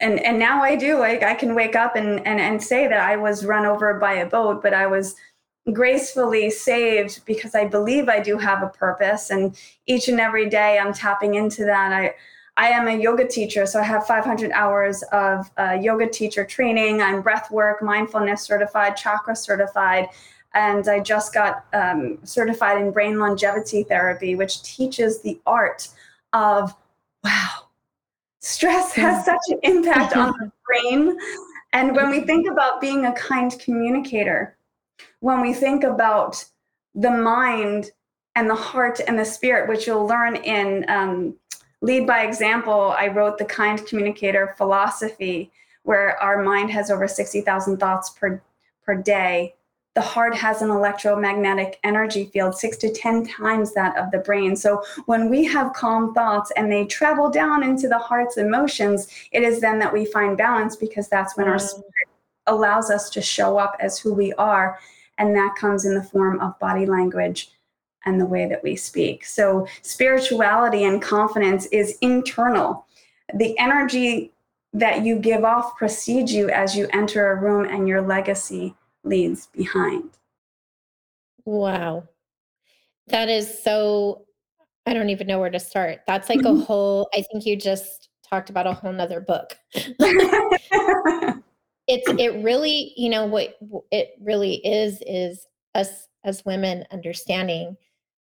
and, 0.00 0.18
and 0.18 0.40
now 0.40 0.60
I 0.60 0.74
do, 0.74 0.98
like 0.98 1.22
I 1.22 1.34
can 1.34 1.54
wake 1.54 1.76
up 1.76 1.94
and, 1.94 2.26
and, 2.26 2.40
and 2.40 2.60
say 2.60 2.88
that 2.88 3.08
I 3.08 3.14
was 3.14 3.46
run 3.46 3.64
over 3.64 3.94
by 3.94 4.14
a 4.14 4.26
boat, 4.26 4.64
but 4.64 4.74
I 4.74 4.88
was 4.88 5.14
gracefully 5.72 6.50
saved 6.50 7.24
because 7.26 7.54
I 7.54 7.68
believe 7.68 8.08
I 8.08 8.18
do 8.18 8.38
have 8.38 8.64
a 8.64 8.70
purpose. 8.70 9.30
And 9.30 9.56
each 9.86 10.08
and 10.08 10.18
every 10.18 10.50
day 10.50 10.80
I'm 10.80 10.92
tapping 10.92 11.34
into 11.36 11.64
that. 11.66 11.92
I, 11.92 12.14
I 12.60 12.68
am 12.68 12.88
a 12.88 12.94
yoga 12.94 13.26
teacher, 13.26 13.64
so 13.64 13.80
I 13.80 13.84
have 13.84 14.06
500 14.06 14.50
hours 14.50 15.02
of 15.12 15.50
uh, 15.56 15.78
yoga 15.80 16.06
teacher 16.06 16.44
training. 16.44 17.00
I'm 17.00 17.22
breath 17.22 17.50
work, 17.50 17.82
mindfulness 17.82 18.42
certified, 18.42 18.98
chakra 18.98 19.34
certified, 19.34 20.08
and 20.52 20.86
I 20.86 21.00
just 21.00 21.32
got 21.32 21.64
um, 21.72 22.18
certified 22.22 22.82
in 22.82 22.90
brain 22.90 23.18
longevity 23.18 23.84
therapy, 23.84 24.36
which 24.36 24.62
teaches 24.62 25.22
the 25.22 25.40
art 25.46 25.88
of 26.34 26.74
wow, 27.24 27.68
stress 28.40 28.92
has 28.92 29.24
such 29.24 29.40
an 29.48 29.58
impact 29.62 30.14
on 30.14 30.34
the 30.38 30.52
brain. 30.66 31.16
And 31.72 31.96
when 31.96 32.10
we 32.10 32.20
think 32.20 32.46
about 32.46 32.78
being 32.78 33.06
a 33.06 33.12
kind 33.14 33.58
communicator, 33.58 34.54
when 35.20 35.40
we 35.40 35.54
think 35.54 35.82
about 35.82 36.44
the 36.94 37.10
mind 37.10 37.90
and 38.36 38.50
the 38.50 38.54
heart 38.54 39.00
and 39.08 39.18
the 39.18 39.24
spirit, 39.24 39.66
which 39.66 39.86
you'll 39.86 40.06
learn 40.06 40.36
in 40.36 40.84
um, 40.88 41.34
Lead 41.82 42.06
by 42.06 42.24
Example, 42.24 42.94
I 42.98 43.08
wrote 43.08 43.38
the 43.38 43.44
Kind 43.44 43.86
Communicator 43.86 44.54
philosophy, 44.58 45.50
where 45.82 46.20
our 46.22 46.42
mind 46.42 46.70
has 46.70 46.90
over 46.90 47.08
60,000 47.08 47.78
thoughts 47.78 48.10
per, 48.10 48.42
per 48.84 48.94
day. 48.94 49.54
The 49.94 50.02
heart 50.02 50.36
has 50.36 50.62
an 50.62 50.70
electromagnetic 50.70 51.78
energy 51.82 52.26
field, 52.26 52.54
six 52.54 52.76
to 52.78 52.92
10 52.92 53.26
times 53.26 53.72
that 53.74 53.96
of 53.96 54.10
the 54.10 54.18
brain. 54.18 54.54
So 54.54 54.84
when 55.06 55.28
we 55.30 55.44
have 55.46 55.72
calm 55.72 56.14
thoughts 56.14 56.52
and 56.56 56.70
they 56.70 56.84
travel 56.84 57.30
down 57.30 57.62
into 57.62 57.88
the 57.88 57.98
heart's 57.98 58.36
emotions, 58.36 59.08
it 59.32 59.42
is 59.42 59.60
then 59.60 59.78
that 59.78 59.92
we 59.92 60.04
find 60.04 60.36
balance 60.36 60.76
because 60.76 61.08
that's 61.08 61.36
when 61.36 61.48
our 61.48 61.56
mm. 61.56 61.68
spirit 61.68 62.08
allows 62.46 62.90
us 62.90 63.10
to 63.10 63.22
show 63.22 63.58
up 63.58 63.76
as 63.80 63.98
who 63.98 64.12
we 64.12 64.32
are 64.34 64.78
and 65.20 65.36
that 65.36 65.54
comes 65.54 65.84
in 65.84 65.94
the 65.94 66.02
form 66.02 66.40
of 66.40 66.58
body 66.58 66.86
language 66.86 67.50
and 68.10 68.20
the 68.20 68.26
way 68.26 68.48
that 68.48 68.62
we 68.62 68.76
speak. 68.76 69.24
So, 69.24 69.66
spirituality 69.82 70.84
and 70.84 71.00
confidence 71.00 71.66
is 71.66 71.96
internal. 72.00 72.86
The 73.34 73.58
energy 73.58 74.32
that 74.72 75.04
you 75.04 75.16
give 75.16 75.44
off 75.44 75.76
precedes 75.76 76.32
you 76.32 76.50
as 76.50 76.76
you 76.76 76.88
enter 76.92 77.30
a 77.30 77.36
room, 77.36 77.64
and 77.64 77.88
your 77.88 78.02
legacy 78.02 78.74
leads 79.04 79.46
behind. 79.46 80.10
Wow. 81.44 82.08
That 83.08 83.28
is 83.28 83.62
so, 83.62 84.26
I 84.86 84.92
don't 84.92 85.10
even 85.10 85.26
know 85.26 85.40
where 85.40 85.50
to 85.50 85.58
start. 85.58 86.00
That's 86.06 86.28
like 86.28 86.40
a 86.40 86.42
mm-hmm. 86.42 86.62
whole, 86.62 87.08
I 87.14 87.22
think 87.22 87.46
you 87.46 87.56
just 87.56 88.08
talked 88.28 88.50
about 88.50 88.66
a 88.66 88.72
whole 88.72 88.92
nother 88.92 89.20
book. 89.20 89.56
it's 91.90 92.08
it 92.08 92.42
really 92.44 92.92
you 92.96 93.10
know 93.10 93.26
what 93.26 93.58
it 93.90 94.10
really 94.20 94.64
is 94.64 95.02
is 95.06 95.46
us 95.74 96.06
as 96.24 96.44
women 96.44 96.84
understanding 96.92 97.76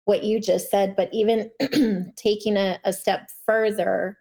what 0.08 0.24
you 0.24 0.40
just 0.40 0.70
said 0.70 0.96
but 0.96 1.10
even 1.12 1.50
taking 2.16 2.56
a, 2.56 2.78
a 2.84 2.92
step 2.94 3.28
further 3.44 4.16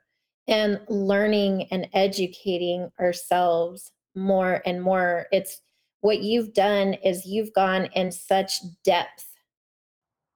and 0.50 0.82
learning 0.90 1.66
and 1.72 1.88
educating 1.94 2.92
ourselves 3.00 3.94
more 4.14 4.62
and 4.66 4.84
more 4.84 5.28
it's 5.32 5.62
what 6.02 6.22
you've 6.22 6.54
done 6.54 6.94
is 7.06 7.26
you've 7.26 7.54
gone 7.54 7.86
in 7.96 8.12
such 8.12 8.60
depth 8.84 9.28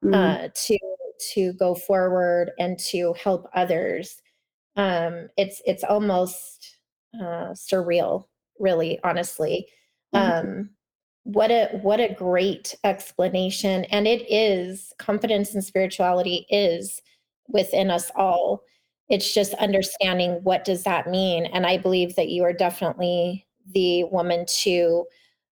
mm-hmm. 0.01 0.13
uh, 0.13 0.47
to 0.53 0.77
to 1.33 1.51
go 1.53 1.75
forward 1.75 2.51
and 2.57 2.79
to 2.79 3.13
help 3.21 3.49
others 3.53 4.21
um, 4.77 5.27
it's 5.35 5.61
it's 5.65 5.83
almost 5.83 6.77
uh, 7.19 7.51
surreal 7.51 8.23
really 8.57 9.01
honestly 9.03 9.67
mm-hmm. 10.15 10.47
um 10.47 10.69
what 11.23 11.51
a 11.51 11.67
what 11.81 11.99
a 11.99 12.13
great 12.13 12.75
explanation. 12.83 13.85
And 13.85 14.07
it 14.07 14.25
is 14.31 14.93
confidence 14.97 15.53
and 15.53 15.63
spirituality 15.63 16.45
is 16.49 17.01
within 17.47 17.91
us 17.91 18.11
all. 18.15 18.63
It's 19.09 19.33
just 19.33 19.53
understanding 19.55 20.39
what 20.43 20.65
does 20.65 20.83
that 20.83 21.07
mean. 21.07 21.45
And 21.47 21.65
i 21.65 21.77
believe 21.77 22.15
that 22.15 22.29
you 22.29 22.43
are 22.43 22.53
definitely 22.53 23.45
the 23.73 24.05
woman 24.05 24.45
to 24.47 25.05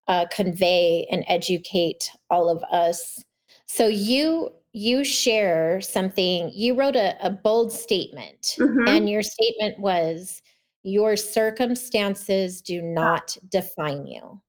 uh, 0.07 0.25
convey 0.31 1.05
and 1.11 1.25
educate 1.27 2.09
all 2.29 2.49
of 2.49 2.63
us. 2.71 3.23
So 3.65 3.87
you 3.87 4.51
you 4.73 5.03
share 5.03 5.81
something. 5.81 6.51
You 6.53 6.75
wrote 6.75 6.95
a, 6.95 7.15
a 7.25 7.31
bold 7.31 7.71
statement. 7.71 8.55
Mm-hmm. 8.59 8.87
and 8.87 9.09
your 9.09 9.23
statement 9.23 9.79
was 9.79 10.41
your 10.83 11.17
circumstances 11.17 12.61
do 12.61 12.81
not 12.81 13.35
define 13.49 14.07
you. 14.07 14.41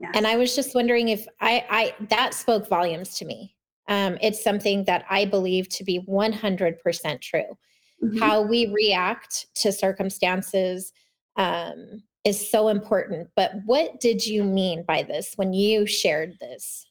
Yes. 0.00 0.12
And 0.14 0.26
I 0.26 0.36
was 0.36 0.56
just 0.56 0.74
wondering 0.74 1.10
if 1.10 1.26
I, 1.40 1.64
I 1.68 1.94
that 2.08 2.34
spoke 2.34 2.68
volumes 2.68 3.16
to 3.18 3.24
me. 3.24 3.54
Um, 3.88 4.16
it's 4.22 4.42
something 4.42 4.84
that 4.84 5.04
I 5.10 5.26
believe 5.26 5.68
to 5.70 5.84
be 5.84 6.00
100% 6.00 7.20
true. 7.20 7.58
Mm-hmm. 8.02 8.18
How 8.18 8.40
we 8.40 8.68
react 8.68 9.46
to 9.56 9.72
circumstances 9.72 10.92
um, 11.36 12.02
is 12.24 12.50
so 12.50 12.68
important. 12.68 13.28
But 13.36 13.52
what 13.66 14.00
did 14.00 14.26
you 14.26 14.42
mean 14.42 14.84
by 14.84 15.02
this 15.02 15.34
when 15.36 15.52
you 15.52 15.86
shared 15.86 16.38
this? 16.40 16.86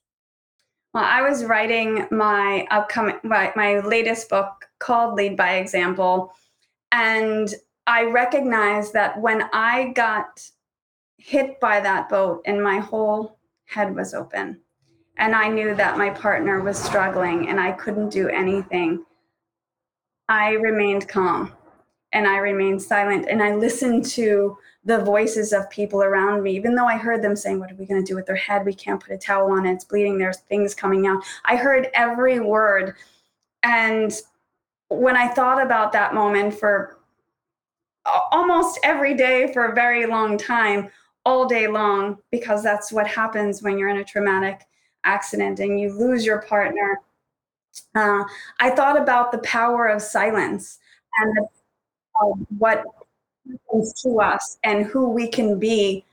Well, 0.93 1.03
I 1.03 1.21
was 1.21 1.45
writing 1.45 2.07
my 2.11 2.67
upcoming 2.71 3.19
my, 3.23 3.53
my 3.55 3.79
latest 3.79 4.29
book 4.29 4.65
called 4.79 5.15
Lead 5.15 5.37
by 5.37 5.55
Example, 5.55 6.33
and 6.91 7.53
I 7.85 8.05
recognized 8.05 8.93
that 8.93 9.19
when 9.21 9.43
I 9.53 9.93
got 9.93 10.41
hit 11.19 11.59
by 11.59 11.79
that 11.79 12.09
boat 12.09 12.41
and 12.45 12.63
my 12.63 12.79
whole 12.79 13.37
head 13.65 13.95
was 13.95 14.13
open, 14.13 14.59
and 15.17 15.35
I 15.35 15.49
knew 15.49 15.75
that 15.75 15.97
my 15.97 16.09
partner 16.09 16.61
was 16.61 16.81
struggling 16.81 17.49
and 17.49 17.59
I 17.59 17.73
couldn't 17.73 18.09
do 18.09 18.29
anything, 18.29 19.05
I 20.27 20.51
remained 20.51 21.07
calm 21.07 21.53
and 22.13 22.25
I 22.27 22.37
remained 22.37 22.81
silent 22.81 23.27
and 23.29 23.43
I 23.43 23.53
listened 23.53 24.05
to 24.11 24.57
the 24.85 24.99
voices 25.03 25.51
of 25.51 25.69
people 25.69 26.01
around 26.01 26.41
me, 26.41 26.55
even 26.55 26.73
though 26.73 26.85
I 26.85 26.97
heard 26.97 27.21
them 27.21 27.35
saying, 27.35 27.59
What 27.59 27.71
are 27.71 27.75
we 27.75 27.85
going 27.85 28.03
to 28.03 28.09
do 28.09 28.15
with 28.15 28.25
their 28.25 28.35
head? 28.35 28.65
We 28.65 28.73
can't 28.73 29.01
put 29.03 29.13
a 29.13 29.17
towel 29.17 29.51
on 29.51 29.65
it. 29.65 29.73
It's 29.73 29.85
bleeding. 29.85 30.17
There's 30.17 30.37
things 30.37 30.73
coming 30.73 31.05
out. 31.05 31.21
I 31.45 31.57
heard 31.57 31.89
every 31.93 32.39
word. 32.39 32.95
And 33.61 34.11
when 34.87 35.17
I 35.17 35.27
thought 35.27 35.61
about 35.61 35.91
that 35.91 36.13
moment 36.13 36.53
for 36.53 36.97
almost 38.31 38.79
every 38.83 39.13
day 39.13 39.51
for 39.53 39.65
a 39.65 39.75
very 39.75 40.05
long 40.05 40.37
time, 40.37 40.89
all 41.25 41.47
day 41.47 41.67
long, 41.67 42.17
because 42.31 42.63
that's 42.63 42.91
what 42.91 43.07
happens 43.07 43.61
when 43.61 43.77
you're 43.77 43.89
in 43.89 43.97
a 43.97 44.03
traumatic 44.03 44.61
accident 45.03 45.59
and 45.59 45.79
you 45.79 45.91
lose 45.93 46.25
your 46.25 46.41
partner. 46.41 47.01
Uh, 47.95 48.23
I 48.59 48.71
thought 48.71 48.99
about 48.99 49.31
the 49.31 49.37
power 49.39 49.87
of 49.87 50.01
silence 50.01 50.79
and 51.19 51.37
the, 51.37 51.47
uh, 52.21 52.33
what 52.57 52.83
happens 53.47 54.01
to 54.01 54.19
us 54.19 54.57
and 54.63 54.85
who 54.85 55.09
we 55.09 55.27
can 55.27 55.59
be 55.59 56.05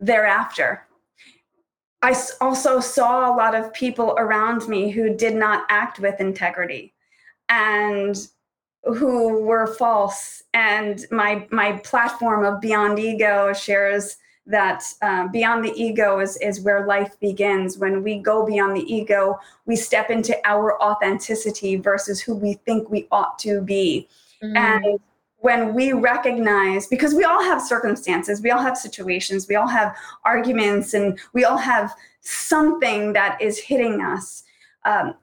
thereafter. 0.00 0.86
I 2.02 2.14
also 2.40 2.80
saw 2.80 3.28
a 3.28 3.36
lot 3.36 3.54
of 3.54 3.72
people 3.72 4.14
around 4.18 4.68
me 4.68 4.90
who 4.90 5.14
did 5.14 5.34
not 5.34 5.66
act 5.68 5.98
with 5.98 6.20
integrity. 6.20 6.92
And 7.48 8.16
who 8.86 9.42
were 9.42 9.66
false 9.66 10.42
and 10.54 11.06
my 11.10 11.46
my 11.50 11.72
platform 11.78 12.44
of 12.44 12.60
beyond 12.60 12.98
ego 12.98 13.52
shares 13.52 14.16
that 14.46 14.84
uh, 15.02 15.26
beyond 15.28 15.64
the 15.64 15.72
ego 15.74 16.20
is, 16.20 16.36
is 16.38 16.60
where 16.60 16.86
life 16.86 17.18
begins. 17.20 17.78
When 17.78 18.02
we 18.02 18.18
go 18.18 18.46
beyond 18.46 18.76
the 18.76 18.94
ego, 18.94 19.38
we 19.66 19.76
step 19.76 20.10
into 20.10 20.36
our 20.44 20.80
authenticity 20.80 21.76
versus 21.76 22.20
who 22.20 22.34
we 22.34 22.54
think 22.54 22.88
we 22.88 23.08
ought 23.10 23.38
to 23.40 23.60
be. 23.60 24.08
Mm. 24.42 24.56
And 24.56 25.00
when 25.38 25.74
we 25.74 25.92
recognize, 25.92 26.86
because 26.86 27.14
we 27.14 27.24
all 27.24 27.42
have 27.42 27.60
circumstances, 27.60 28.40
we 28.40 28.50
all 28.50 28.62
have 28.62 28.76
situations, 28.76 29.46
we 29.48 29.56
all 29.56 29.68
have 29.68 29.94
arguments, 30.24 30.94
and 30.94 31.18
we 31.32 31.44
all 31.44 31.58
have 31.58 31.94
something 32.20 33.12
that 33.12 33.40
is 33.40 33.58
hitting 33.58 34.00
us. 34.00 34.44
Um, 34.84 35.14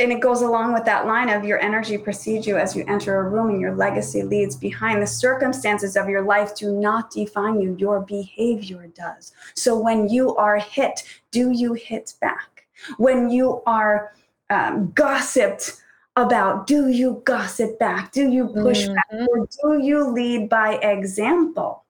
and 0.00 0.10
it 0.10 0.20
goes 0.20 0.40
along 0.40 0.72
with 0.72 0.86
that 0.86 1.06
line 1.06 1.28
of 1.28 1.44
your 1.44 1.58
energy 1.58 1.98
precedes 1.98 2.46
you 2.46 2.56
as 2.56 2.74
you 2.74 2.84
enter 2.88 3.20
a 3.20 3.28
room 3.28 3.50
and 3.50 3.60
your 3.60 3.74
legacy 3.74 4.22
leads 4.22 4.56
behind. 4.56 5.02
The 5.02 5.06
circumstances 5.06 5.94
of 5.94 6.08
your 6.08 6.22
life 6.22 6.56
do 6.56 6.72
not 6.72 7.10
define 7.10 7.60
you. 7.60 7.76
Your 7.78 8.00
behavior 8.00 8.86
does. 8.94 9.32
So 9.54 9.78
when 9.78 10.08
you 10.08 10.34
are 10.36 10.56
hit 10.56 11.02
do 11.30 11.50
you 11.50 11.74
hit 11.74 12.14
back? 12.20 12.66
When 12.96 13.28
you 13.30 13.62
are 13.66 14.12
um, 14.48 14.90
gossiped 14.92 15.82
about 16.16 16.66
do 16.66 16.88
you 16.88 17.22
gossip 17.26 17.78
back? 17.78 18.10
Do 18.10 18.30
you 18.30 18.48
push 18.48 18.86
mm-hmm. 18.86 18.94
back 18.94 19.28
or 19.28 19.46
do 19.46 19.84
you 19.84 20.10
lead 20.10 20.48
by 20.48 20.76
example? 20.76 21.84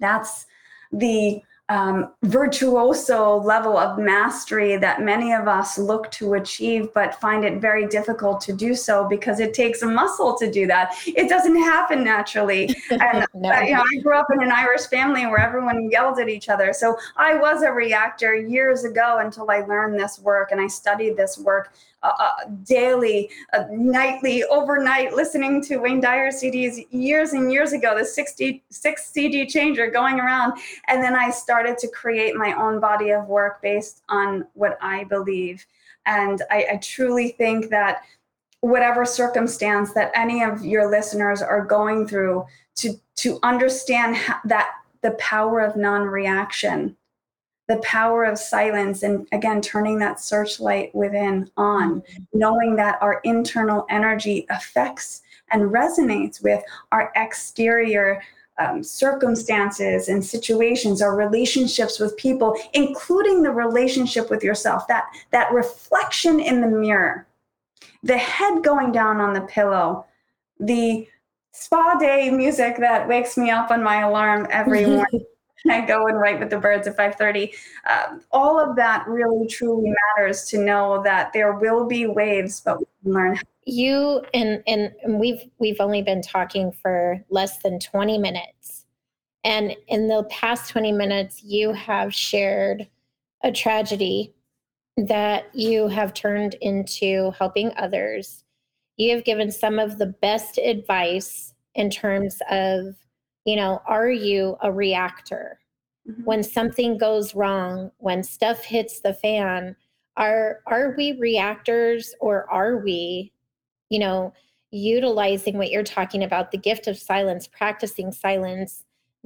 That's 0.00 0.46
the 0.92 1.40
um, 1.70 2.12
virtuoso 2.22 3.36
level 3.36 3.78
of 3.78 3.98
mastery 3.98 4.76
that 4.76 5.00
many 5.00 5.32
of 5.32 5.48
us 5.48 5.78
look 5.78 6.10
to 6.10 6.34
achieve, 6.34 6.88
but 6.92 7.18
find 7.20 7.42
it 7.42 7.60
very 7.60 7.86
difficult 7.86 8.42
to 8.42 8.52
do 8.52 8.74
so 8.74 9.08
because 9.08 9.40
it 9.40 9.54
takes 9.54 9.80
a 9.80 9.86
muscle 9.86 10.36
to 10.36 10.50
do 10.50 10.66
that. 10.66 10.94
It 11.06 11.28
doesn't 11.28 11.56
happen 11.56 12.04
naturally. 12.04 12.74
And 12.90 13.26
no. 13.34 13.50
uh, 13.50 13.60
you 13.60 13.74
know, 13.74 13.80
I 13.80 14.00
grew 14.02 14.16
up 14.16 14.26
in 14.32 14.42
an 14.42 14.52
Irish 14.52 14.86
family 14.86 15.26
where 15.26 15.38
everyone 15.38 15.90
yelled 15.90 16.18
at 16.18 16.28
each 16.28 16.48
other. 16.48 16.72
So 16.72 16.96
I 17.16 17.34
was 17.34 17.62
a 17.62 17.72
reactor 17.72 18.34
years 18.34 18.84
ago 18.84 19.18
until 19.18 19.50
I 19.50 19.60
learned 19.60 19.98
this 19.98 20.18
work 20.18 20.52
and 20.52 20.60
I 20.60 20.66
studied 20.66 21.16
this 21.16 21.38
work 21.38 21.72
uh, 22.04 22.12
uh, 22.18 22.32
daily, 22.64 23.30
uh, 23.54 23.64
nightly, 23.70 24.44
overnight, 24.44 25.14
listening 25.14 25.62
to 25.64 25.78
Wayne 25.78 26.00
Dyer 26.00 26.28
CDs 26.28 26.86
years 26.90 27.32
and 27.32 27.50
years 27.50 27.72
ago, 27.72 27.96
the 27.96 28.04
66 28.04 29.06
CD 29.06 29.46
changer 29.46 29.90
going 29.90 30.20
around. 30.20 30.58
And 30.86 31.02
then 31.02 31.16
I 31.16 31.30
started 31.30 31.78
to 31.78 31.88
create 31.88 32.36
my 32.36 32.52
own 32.52 32.78
body 32.78 33.10
of 33.10 33.26
work 33.26 33.62
based 33.62 34.02
on 34.10 34.46
what 34.52 34.76
I 34.82 35.04
believe. 35.04 35.64
And 36.04 36.42
I, 36.50 36.66
I 36.72 36.76
truly 36.76 37.30
think 37.30 37.70
that 37.70 38.02
whatever 38.60 39.06
circumstance 39.06 39.94
that 39.94 40.12
any 40.14 40.42
of 40.42 40.62
your 40.62 40.90
listeners 40.90 41.40
are 41.40 41.64
going 41.64 42.06
through, 42.06 42.44
to, 42.76 43.00
to 43.16 43.38
understand 43.42 44.16
that 44.44 44.70
the 45.00 45.12
power 45.12 45.60
of 45.60 45.74
non 45.74 46.02
reaction 46.02 46.96
the 47.66 47.78
power 47.78 48.24
of 48.24 48.38
silence 48.38 49.02
and 49.02 49.26
again 49.32 49.60
turning 49.60 49.98
that 49.98 50.20
searchlight 50.20 50.94
within 50.94 51.50
on 51.56 52.00
mm-hmm. 52.00 52.22
knowing 52.32 52.76
that 52.76 52.98
our 53.00 53.20
internal 53.24 53.86
energy 53.90 54.46
affects 54.50 55.22
and 55.50 55.70
resonates 55.70 56.42
with 56.42 56.62
our 56.92 57.12
exterior 57.16 58.22
um, 58.58 58.82
circumstances 58.82 60.08
and 60.08 60.24
situations 60.24 61.02
our 61.02 61.16
relationships 61.16 61.98
with 61.98 62.16
people 62.16 62.56
including 62.72 63.42
the 63.42 63.50
relationship 63.50 64.30
with 64.30 64.44
yourself 64.44 64.86
that 64.86 65.06
that 65.30 65.52
reflection 65.52 66.40
in 66.40 66.60
the 66.60 66.68
mirror 66.68 67.26
the 68.02 68.18
head 68.18 68.62
going 68.62 68.92
down 68.92 69.20
on 69.20 69.32
the 69.32 69.40
pillow 69.42 70.04
the 70.60 71.06
spa 71.52 71.96
day 71.98 72.30
music 72.30 72.76
that 72.78 73.08
wakes 73.08 73.36
me 73.36 73.50
up 73.50 73.70
on 73.70 73.82
my 73.82 74.02
alarm 74.02 74.46
every 74.50 74.86
morning 74.86 75.24
I 75.70 75.86
go 75.86 76.06
and 76.08 76.18
write 76.18 76.40
with 76.40 76.50
the 76.50 76.58
birds 76.58 76.86
at 76.86 76.96
5:30. 76.96 77.54
Um, 77.88 78.20
all 78.32 78.60
of 78.60 78.76
that 78.76 79.06
really 79.06 79.46
truly 79.46 79.92
matters 80.16 80.44
to 80.48 80.58
know 80.58 81.02
that 81.04 81.32
there 81.32 81.54
will 81.54 81.86
be 81.86 82.06
waves, 82.06 82.60
but 82.60 82.80
we 82.80 82.86
can 83.02 83.12
learn. 83.12 83.40
You 83.64 84.22
and 84.34 84.62
and 84.66 84.92
we've 85.06 85.42
we've 85.58 85.80
only 85.80 86.02
been 86.02 86.22
talking 86.22 86.72
for 86.72 87.24
less 87.30 87.58
than 87.58 87.78
20 87.78 88.18
minutes, 88.18 88.84
and 89.42 89.74
in 89.88 90.08
the 90.08 90.24
past 90.24 90.70
20 90.70 90.92
minutes, 90.92 91.42
you 91.42 91.72
have 91.72 92.12
shared 92.12 92.86
a 93.42 93.52
tragedy 93.52 94.34
that 94.96 95.54
you 95.54 95.88
have 95.88 96.14
turned 96.14 96.54
into 96.60 97.32
helping 97.38 97.72
others. 97.76 98.44
You 98.96 99.14
have 99.14 99.24
given 99.24 99.50
some 99.50 99.78
of 99.78 99.98
the 99.98 100.06
best 100.06 100.58
advice 100.58 101.52
in 101.74 101.90
terms 101.90 102.38
of 102.50 102.94
you 103.44 103.56
know, 103.56 103.82
are 103.86 104.10
you 104.10 104.56
a 104.62 104.72
reactor? 104.72 105.58
Mm-hmm. 106.08 106.24
When 106.24 106.42
something 106.42 106.98
goes 106.98 107.34
wrong, 107.34 107.90
when 107.98 108.22
stuff 108.22 108.64
hits 108.64 109.00
the 109.00 109.14
fan, 109.14 109.76
are 110.16 110.60
are 110.66 110.94
we 110.96 111.18
reactors 111.18 112.14
or 112.20 112.48
are 112.50 112.78
we, 112.78 113.32
you 113.90 113.98
know, 113.98 114.32
utilizing 114.70 115.56
what 115.56 115.70
you're 115.70 115.82
talking 115.82 116.22
about, 116.22 116.50
the 116.50 116.58
gift 116.58 116.86
of 116.86 116.98
silence, 116.98 117.46
practicing 117.46 118.12
silence, 118.12 118.84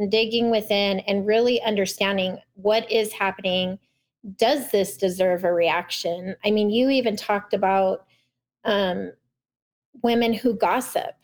digging 0.08 0.50
within 0.50 1.00
and 1.00 1.26
really 1.26 1.60
understanding 1.62 2.38
what 2.54 2.90
is 2.90 3.12
happening. 3.12 3.78
Does 4.36 4.70
this 4.70 4.96
deserve 4.96 5.44
a 5.44 5.52
reaction? 5.52 6.36
I 6.44 6.50
mean, 6.50 6.70
you 6.70 6.90
even 6.90 7.16
talked 7.16 7.54
about 7.54 8.06
um, 8.64 9.12
women 10.02 10.32
who 10.32 10.54
gossip 10.54 11.14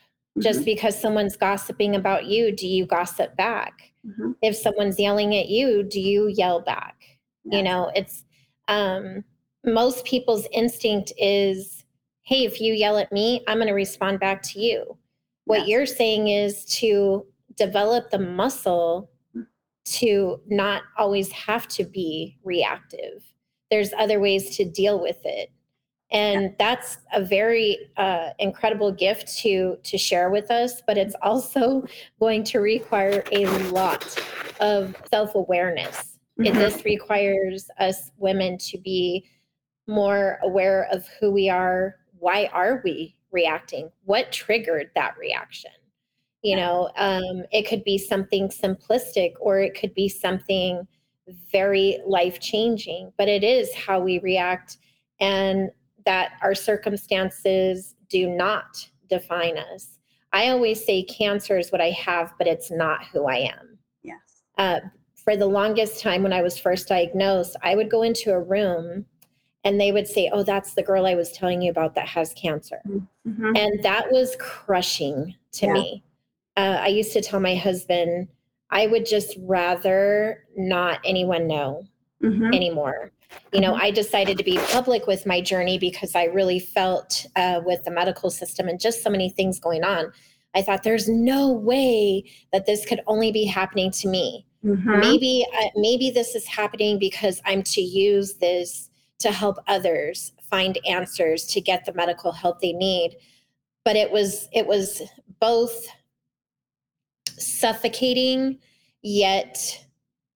just 0.40 0.60
mm-hmm. 0.60 0.64
because 0.64 1.00
someone's 1.00 1.36
gossiping 1.36 1.94
about 1.94 2.26
you, 2.26 2.50
do 2.50 2.66
you 2.66 2.86
gossip 2.86 3.36
back? 3.36 3.92
Mm-hmm. 4.06 4.32
If 4.42 4.56
someone's 4.56 4.98
yelling 4.98 5.36
at 5.36 5.48
you, 5.48 5.82
do 5.82 6.00
you 6.00 6.28
yell 6.28 6.60
back? 6.60 6.96
You 7.44 7.62
know, 7.62 7.92
it's 7.94 8.24
um, 8.68 9.22
most 9.64 10.04
people's 10.04 10.46
instinct 10.52 11.12
is, 11.18 11.84
hey, 12.22 12.44
if 12.44 12.60
you 12.60 12.72
yell 12.72 12.98
at 12.98 13.12
me, 13.12 13.42
I'm 13.46 13.58
going 13.58 13.68
to 13.68 13.74
respond 13.74 14.18
back 14.18 14.42
to 14.42 14.60
you. 14.60 14.96
What 15.44 15.68
you're 15.68 15.86
saying 15.86 16.28
is 16.28 16.64
to 16.76 17.26
develop 17.56 18.10
the 18.10 18.18
muscle 18.18 19.10
mm. 19.36 19.46
to 19.84 20.40
not 20.46 20.82
always 20.96 21.30
have 21.32 21.68
to 21.68 21.84
be 21.84 22.38
reactive. 22.44 23.22
There's 23.70 23.92
other 23.98 24.20
ways 24.20 24.56
to 24.56 24.64
deal 24.64 25.00
with 25.00 25.18
it 25.24 25.50
and 26.12 26.42
yeah. 26.42 26.48
that's 26.58 26.98
a 27.12 27.24
very 27.24 27.78
uh, 27.96 28.30
incredible 28.38 28.92
gift 28.92 29.36
to 29.38 29.76
to 29.82 29.98
share 29.98 30.30
with 30.30 30.50
us 30.50 30.82
but 30.86 30.96
it's 30.98 31.14
also 31.22 31.84
going 32.20 32.44
to 32.44 32.58
require 32.58 33.24
a 33.32 33.46
lot 33.70 34.16
of 34.60 34.96
self-awareness. 35.10 36.18
Mm-hmm. 36.40 36.58
this 36.58 36.84
requires 36.84 37.70
us 37.78 38.10
women 38.16 38.58
to 38.58 38.78
be 38.78 39.24
more 39.86 40.40
aware 40.42 40.88
of 40.90 41.06
who 41.20 41.30
we 41.30 41.48
are. 41.48 41.94
Why 42.18 42.50
are 42.52 42.80
we 42.82 43.14
reacting? 43.30 43.92
What 44.02 44.32
triggered 44.32 44.90
that 44.96 45.16
reaction? 45.16 45.70
You 46.42 46.56
know 46.56 46.90
um, 46.96 47.44
it 47.52 47.68
could 47.68 47.84
be 47.84 47.96
something 47.96 48.48
simplistic 48.48 49.32
or 49.40 49.60
it 49.60 49.78
could 49.78 49.94
be 49.94 50.08
something 50.08 50.86
very 51.50 52.00
life 52.06 52.38
changing 52.38 53.10
but 53.16 53.28
it 53.28 53.42
is 53.42 53.74
how 53.74 53.98
we 53.98 54.18
react 54.18 54.76
and 55.20 55.70
that 56.04 56.32
our 56.42 56.54
circumstances 56.54 57.94
do 58.08 58.28
not 58.28 58.88
define 59.08 59.56
us. 59.56 59.98
I 60.32 60.48
always 60.48 60.84
say 60.84 61.04
cancer 61.04 61.58
is 61.58 61.70
what 61.70 61.80
I 61.80 61.90
have, 61.90 62.34
but 62.38 62.46
it's 62.46 62.70
not 62.70 63.04
who 63.12 63.26
I 63.26 63.36
am. 63.36 63.78
Yes. 64.02 64.18
Uh, 64.58 64.80
for 65.14 65.36
the 65.36 65.46
longest 65.46 66.00
time 66.00 66.22
when 66.22 66.32
I 66.32 66.42
was 66.42 66.58
first 66.58 66.88
diagnosed, 66.88 67.56
I 67.62 67.74
would 67.74 67.90
go 67.90 68.02
into 68.02 68.32
a 68.32 68.40
room 68.40 69.06
and 69.62 69.80
they 69.80 69.92
would 69.92 70.06
say, 70.06 70.30
Oh, 70.32 70.42
that's 70.42 70.74
the 70.74 70.82
girl 70.82 71.06
I 71.06 71.14
was 71.14 71.32
telling 71.32 71.62
you 71.62 71.70
about 71.70 71.94
that 71.94 72.08
has 72.08 72.34
cancer. 72.34 72.80
Mm-hmm. 72.86 73.56
And 73.56 73.82
that 73.82 74.10
was 74.10 74.36
crushing 74.38 75.34
to 75.52 75.66
yeah. 75.66 75.72
me. 75.72 76.04
Uh, 76.56 76.78
I 76.80 76.88
used 76.88 77.12
to 77.14 77.22
tell 77.22 77.40
my 77.40 77.54
husband, 77.54 78.28
I 78.70 78.86
would 78.86 79.06
just 79.06 79.36
rather 79.40 80.44
not 80.56 81.00
anyone 81.04 81.46
know 81.46 81.86
mm-hmm. 82.22 82.52
anymore 82.52 83.12
you 83.52 83.60
know, 83.60 83.72
mm-hmm. 83.72 83.82
I 83.82 83.90
decided 83.90 84.36
to 84.38 84.44
be 84.44 84.58
public 84.70 85.06
with 85.06 85.26
my 85.26 85.40
journey 85.40 85.78
because 85.78 86.14
I 86.14 86.24
really 86.24 86.58
felt 86.58 87.26
uh, 87.36 87.60
with 87.64 87.84
the 87.84 87.90
medical 87.90 88.30
system 88.30 88.68
and 88.68 88.80
just 88.80 89.02
so 89.02 89.10
many 89.10 89.30
things 89.30 89.60
going 89.60 89.84
on. 89.84 90.12
I 90.54 90.62
thought 90.62 90.82
there's 90.82 91.08
no 91.08 91.50
way 91.50 92.24
that 92.52 92.66
this 92.66 92.84
could 92.84 93.00
only 93.06 93.32
be 93.32 93.44
happening 93.44 93.90
to 93.92 94.08
me. 94.08 94.46
Mm-hmm. 94.64 95.00
Maybe, 95.00 95.46
uh, 95.60 95.68
maybe 95.76 96.10
this 96.10 96.34
is 96.34 96.46
happening 96.46 96.98
because 96.98 97.40
I'm 97.44 97.62
to 97.64 97.80
use 97.80 98.34
this 98.34 98.88
to 99.20 99.30
help 99.30 99.58
others 99.66 100.32
find 100.50 100.78
answers 100.86 101.44
to 101.46 101.60
get 101.60 101.84
the 101.84 101.92
medical 101.92 102.32
help 102.32 102.60
they 102.60 102.72
need. 102.72 103.16
But 103.84 103.96
it 103.96 104.10
was, 104.10 104.48
it 104.52 104.66
was 104.66 105.02
both 105.40 105.86
suffocating 107.38 108.58
yet 109.02 109.83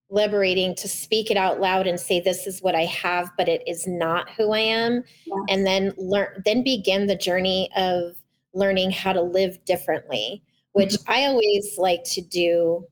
liberating 0.09 0.73
to 0.75 0.87
speak 0.87 1.29
it 1.29 1.37
out 1.37 1.59
loud 1.59 1.85
and 1.85 1.99
say 1.99 2.19
this 2.19 2.47
is 2.47 2.61
what 2.61 2.75
i 2.75 2.85
have 2.85 3.29
but 3.37 3.47
it 3.47 3.61
is 3.67 3.85
not 3.85 4.29
who 4.31 4.51
i 4.51 4.59
am 4.59 5.03
and 5.49 5.65
then 5.65 5.93
learn 5.97 6.41
then 6.45 6.63
begin 6.63 7.05
the 7.07 7.15
journey 7.15 7.69
of 7.75 8.15
learning 8.53 8.89
how 8.89 9.13
to 9.13 9.21
live 9.21 9.63
differently 9.65 10.41
which 10.71 10.93
mm-hmm. 10.93 11.11
i 11.11 11.25
always 11.25 11.77
like 11.77 12.03
to 12.03 12.21
do 12.21 12.83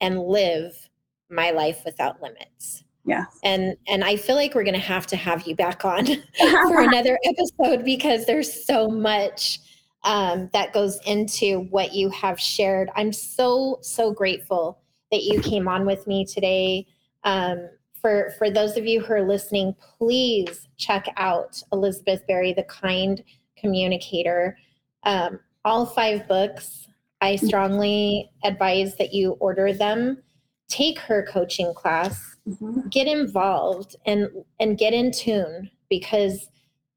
and 0.00 0.20
live 0.20 0.88
My 1.30 1.50
Life 1.50 1.82
Without 1.84 2.22
Limits. 2.22 2.84
Yeah. 3.04 3.24
And 3.42 3.76
and 3.86 4.04
I 4.04 4.16
feel 4.16 4.36
like 4.36 4.54
we're 4.54 4.64
going 4.64 4.74
to 4.74 4.80
have 4.80 5.06
to 5.08 5.16
have 5.16 5.46
you 5.46 5.56
back 5.56 5.84
on 5.84 6.06
for 6.38 6.80
another 6.80 7.18
episode 7.24 7.84
because 7.84 8.26
there's 8.26 8.66
so 8.66 8.88
much 8.88 9.60
um, 10.04 10.50
that 10.52 10.72
goes 10.72 10.98
into 11.06 11.60
what 11.70 11.94
you 11.94 12.10
have 12.10 12.38
shared. 12.38 12.90
I'm 12.96 13.12
so 13.12 13.78
so 13.82 14.12
grateful 14.12 14.80
that 15.10 15.22
you 15.22 15.40
came 15.40 15.68
on 15.68 15.86
with 15.86 16.06
me 16.06 16.24
today. 16.24 16.86
Um, 17.24 17.68
for 18.00 18.32
for 18.38 18.50
those 18.50 18.76
of 18.76 18.86
you 18.86 19.00
who 19.00 19.12
are 19.14 19.26
listening, 19.26 19.74
please 19.98 20.68
check 20.76 21.06
out 21.16 21.60
Elizabeth 21.72 22.26
Barry, 22.26 22.52
the 22.52 22.62
kind 22.64 23.22
communicator. 23.56 24.56
Um, 25.02 25.40
all 25.64 25.86
five 25.86 26.28
books. 26.28 26.86
I 27.20 27.34
strongly 27.36 28.30
advise 28.44 28.96
that 28.96 29.12
you 29.12 29.32
order 29.40 29.72
them. 29.72 30.22
Take 30.68 30.98
her 31.00 31.26
coaching 31.28 31.74
class. 31.74 32.36
Mhm. 32.48 32.88
Get 32.90 33.08
involved 33.08 33.96
and 34.06 34.28
and 34.60 34.78
get 34.78 34.94
in 34.94 35.10
tune 35.10 35.70
because 35.90 36.48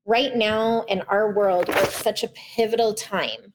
right 0.06 0.36
now 0.36 0.82
in 0.84 1.02
our 1.04 1.34
world 1.34 1.68
we're 1.68 1.86
such 1.86 2.24
a 2.24 2.28
pivotal 2.30 2.94
time 2.94 3.54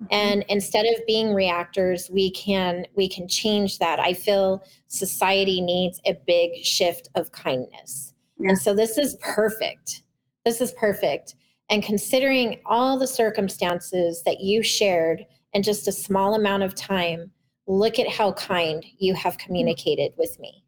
Mm-hmm. 0.00 0.14
and 0.14 0.44
instead 0.48 0.86
of 0.86 1.04
being 1.08 1.34
reactors 1.34 2.08
we 2.08 2.30
can 2.30 2.86
we 2.94 3.08
can 3.08 3.26
change 3.26 3.80
that. 3.80 3.98
I 3.98 4.14
feel 4.14 4.62
society 4.86 5.60
needs 5.60 6.00
a 6.06 6.16
big 6.24 6.64
shift 6.64 7.08
of 7.16 7.32
kindness. 7.32 8.14
Yeah. 8.38 8.50
and 8.50 8.58
so 8.58 8.74
this 8.74 8.96
is 8.96 9.16
perfect. 9.20 10.04
This 10.44 10.60
is 10.60 10.70
perfect. 10.78 11.34
And 11.68 11.82
considering 11.82 12.60
all 12.64 12.96
the 12.96 13.08
circumstances 13.08 14.22
that 14.22 14.38
you 14.40 14.62
shared 14.62 15.26
in 15.52 15.64
just 15.64 15.88
a 15.88 15.92
small 15.92 16.34
amount 16.34 16.62
of 16.62 16.76
time 16.76 17.32
look 17.66 17.98
at 17.98 18.08
how 18.08 18.32
kind 18.34 18.84
you 18.98 19.14
have 19.14 19.32
mm-hmm. 19.34 19.46
communicated 19.46 20.12
with 20.16 20.38
me. 20.38 20.62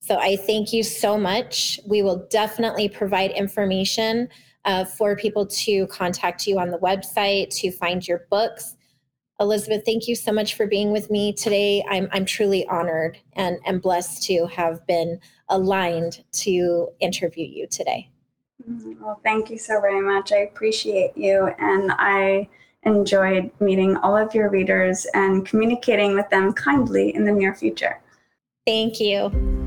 So 0.00 0.16
i 0.18 0.36
thank 0.36 0.72
you 0.72 0.82
so 0.82 1.18
much. 1.18 1.78
We 1.86 2.00
will 2.00 2.26
definitely 2.30 2.88
provide 2.88 3.32
information 3.32 4.28
uh, 4.66 4.84
for 4.84 5.16
people 5.16 5.46
to 5.46 5.86
contact 5.86 6.46
you 6.46 6.58
on 6.58 6.70
the 6.70 6.78
website 6.78 7.48
to 7.60 7.70
find 7.70 8.06
your 8.06 8.26
books. 8.30 8.76
Elizabeth, 9.38 9.82
thank 9.84 10.08
you 10.08 10.14
so 10.14 10.32
much 10.32 10.54
for 10.54 10.66
being 10.66 10.92
with 10.92 11.10
me 11.10 11.32
today. 11.32 11.84
I'm, 11.88 12.08
I'm 12.12 12.24
truly 12.24 12.66
honored 12.68 13.18
and, 13.34 13.58
and 13.66 13.80
blessed 13.80 14.22
to 14.24 14.46
have 14.46 14.86
been 14.86 15.20
aligned 15.48 16.24
to 16.32 16.88
interview 17.00 17.46
you 17.46 17.66
today. 17.66 18.10
Mhm. 18.68 18.98
Well, 19.00 19.20
thank 19.22 19.50
you 19.50 19.58
so 19.58 19.80
very 19.80 20.00
much. 20.00 20.32
I 20.32 20.38
appreciate 20.38 21.16
you. 21.16 21.50
And 21.58 21.92
I 21.92 22.48
enjoyed 22.84 23.50
meeting 23.60 23.96
all 23.98 24.16
of 24.16 24.34
your 24.34 24.48
readers 24.48 25.06
and 25.12 25.44
communicating 25.44 26.14
with 26.14 26.28
them 26.30 26.52
kindly 26.52 27.14
in 27.14 27.24
the 27.24 27.32
near 27.32 27.54
future. 27.54 28.00
Thank 28.66 29.00
you. 29.00 29.65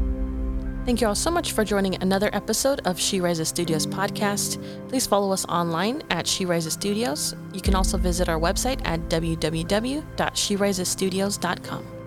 Thank 0.85 1.01
you 1.01 1.07
all 1.07 1.15
so 1.15 1.29
much 1.29 1.51
for 1.51 1.63
joining 1.63 2.01
another 2.01 2.31
episode 2.33 2.81
of 2.85 2.99
She 2.99 3.21
Rises 3.21 3.49
Studios 3.49 3.85
podcast. 3.85 4.57
Please 4.89 5.05
follow 5.05 5.31
us 5.31 5.45
online 5.45 6.01
at 6.09 6.25
She 6.25 6.45
Rises 6.45 6.73
Studios. 6.73 7.35
You 7.53 7.61
can 7.61 7.75
also 7.75 7.95
visit 7.97 8.27
our 8.27 8.39
website 8.39 8.81
at 8.85 8.99
www.sherisesstudios.com. 9.01 11.98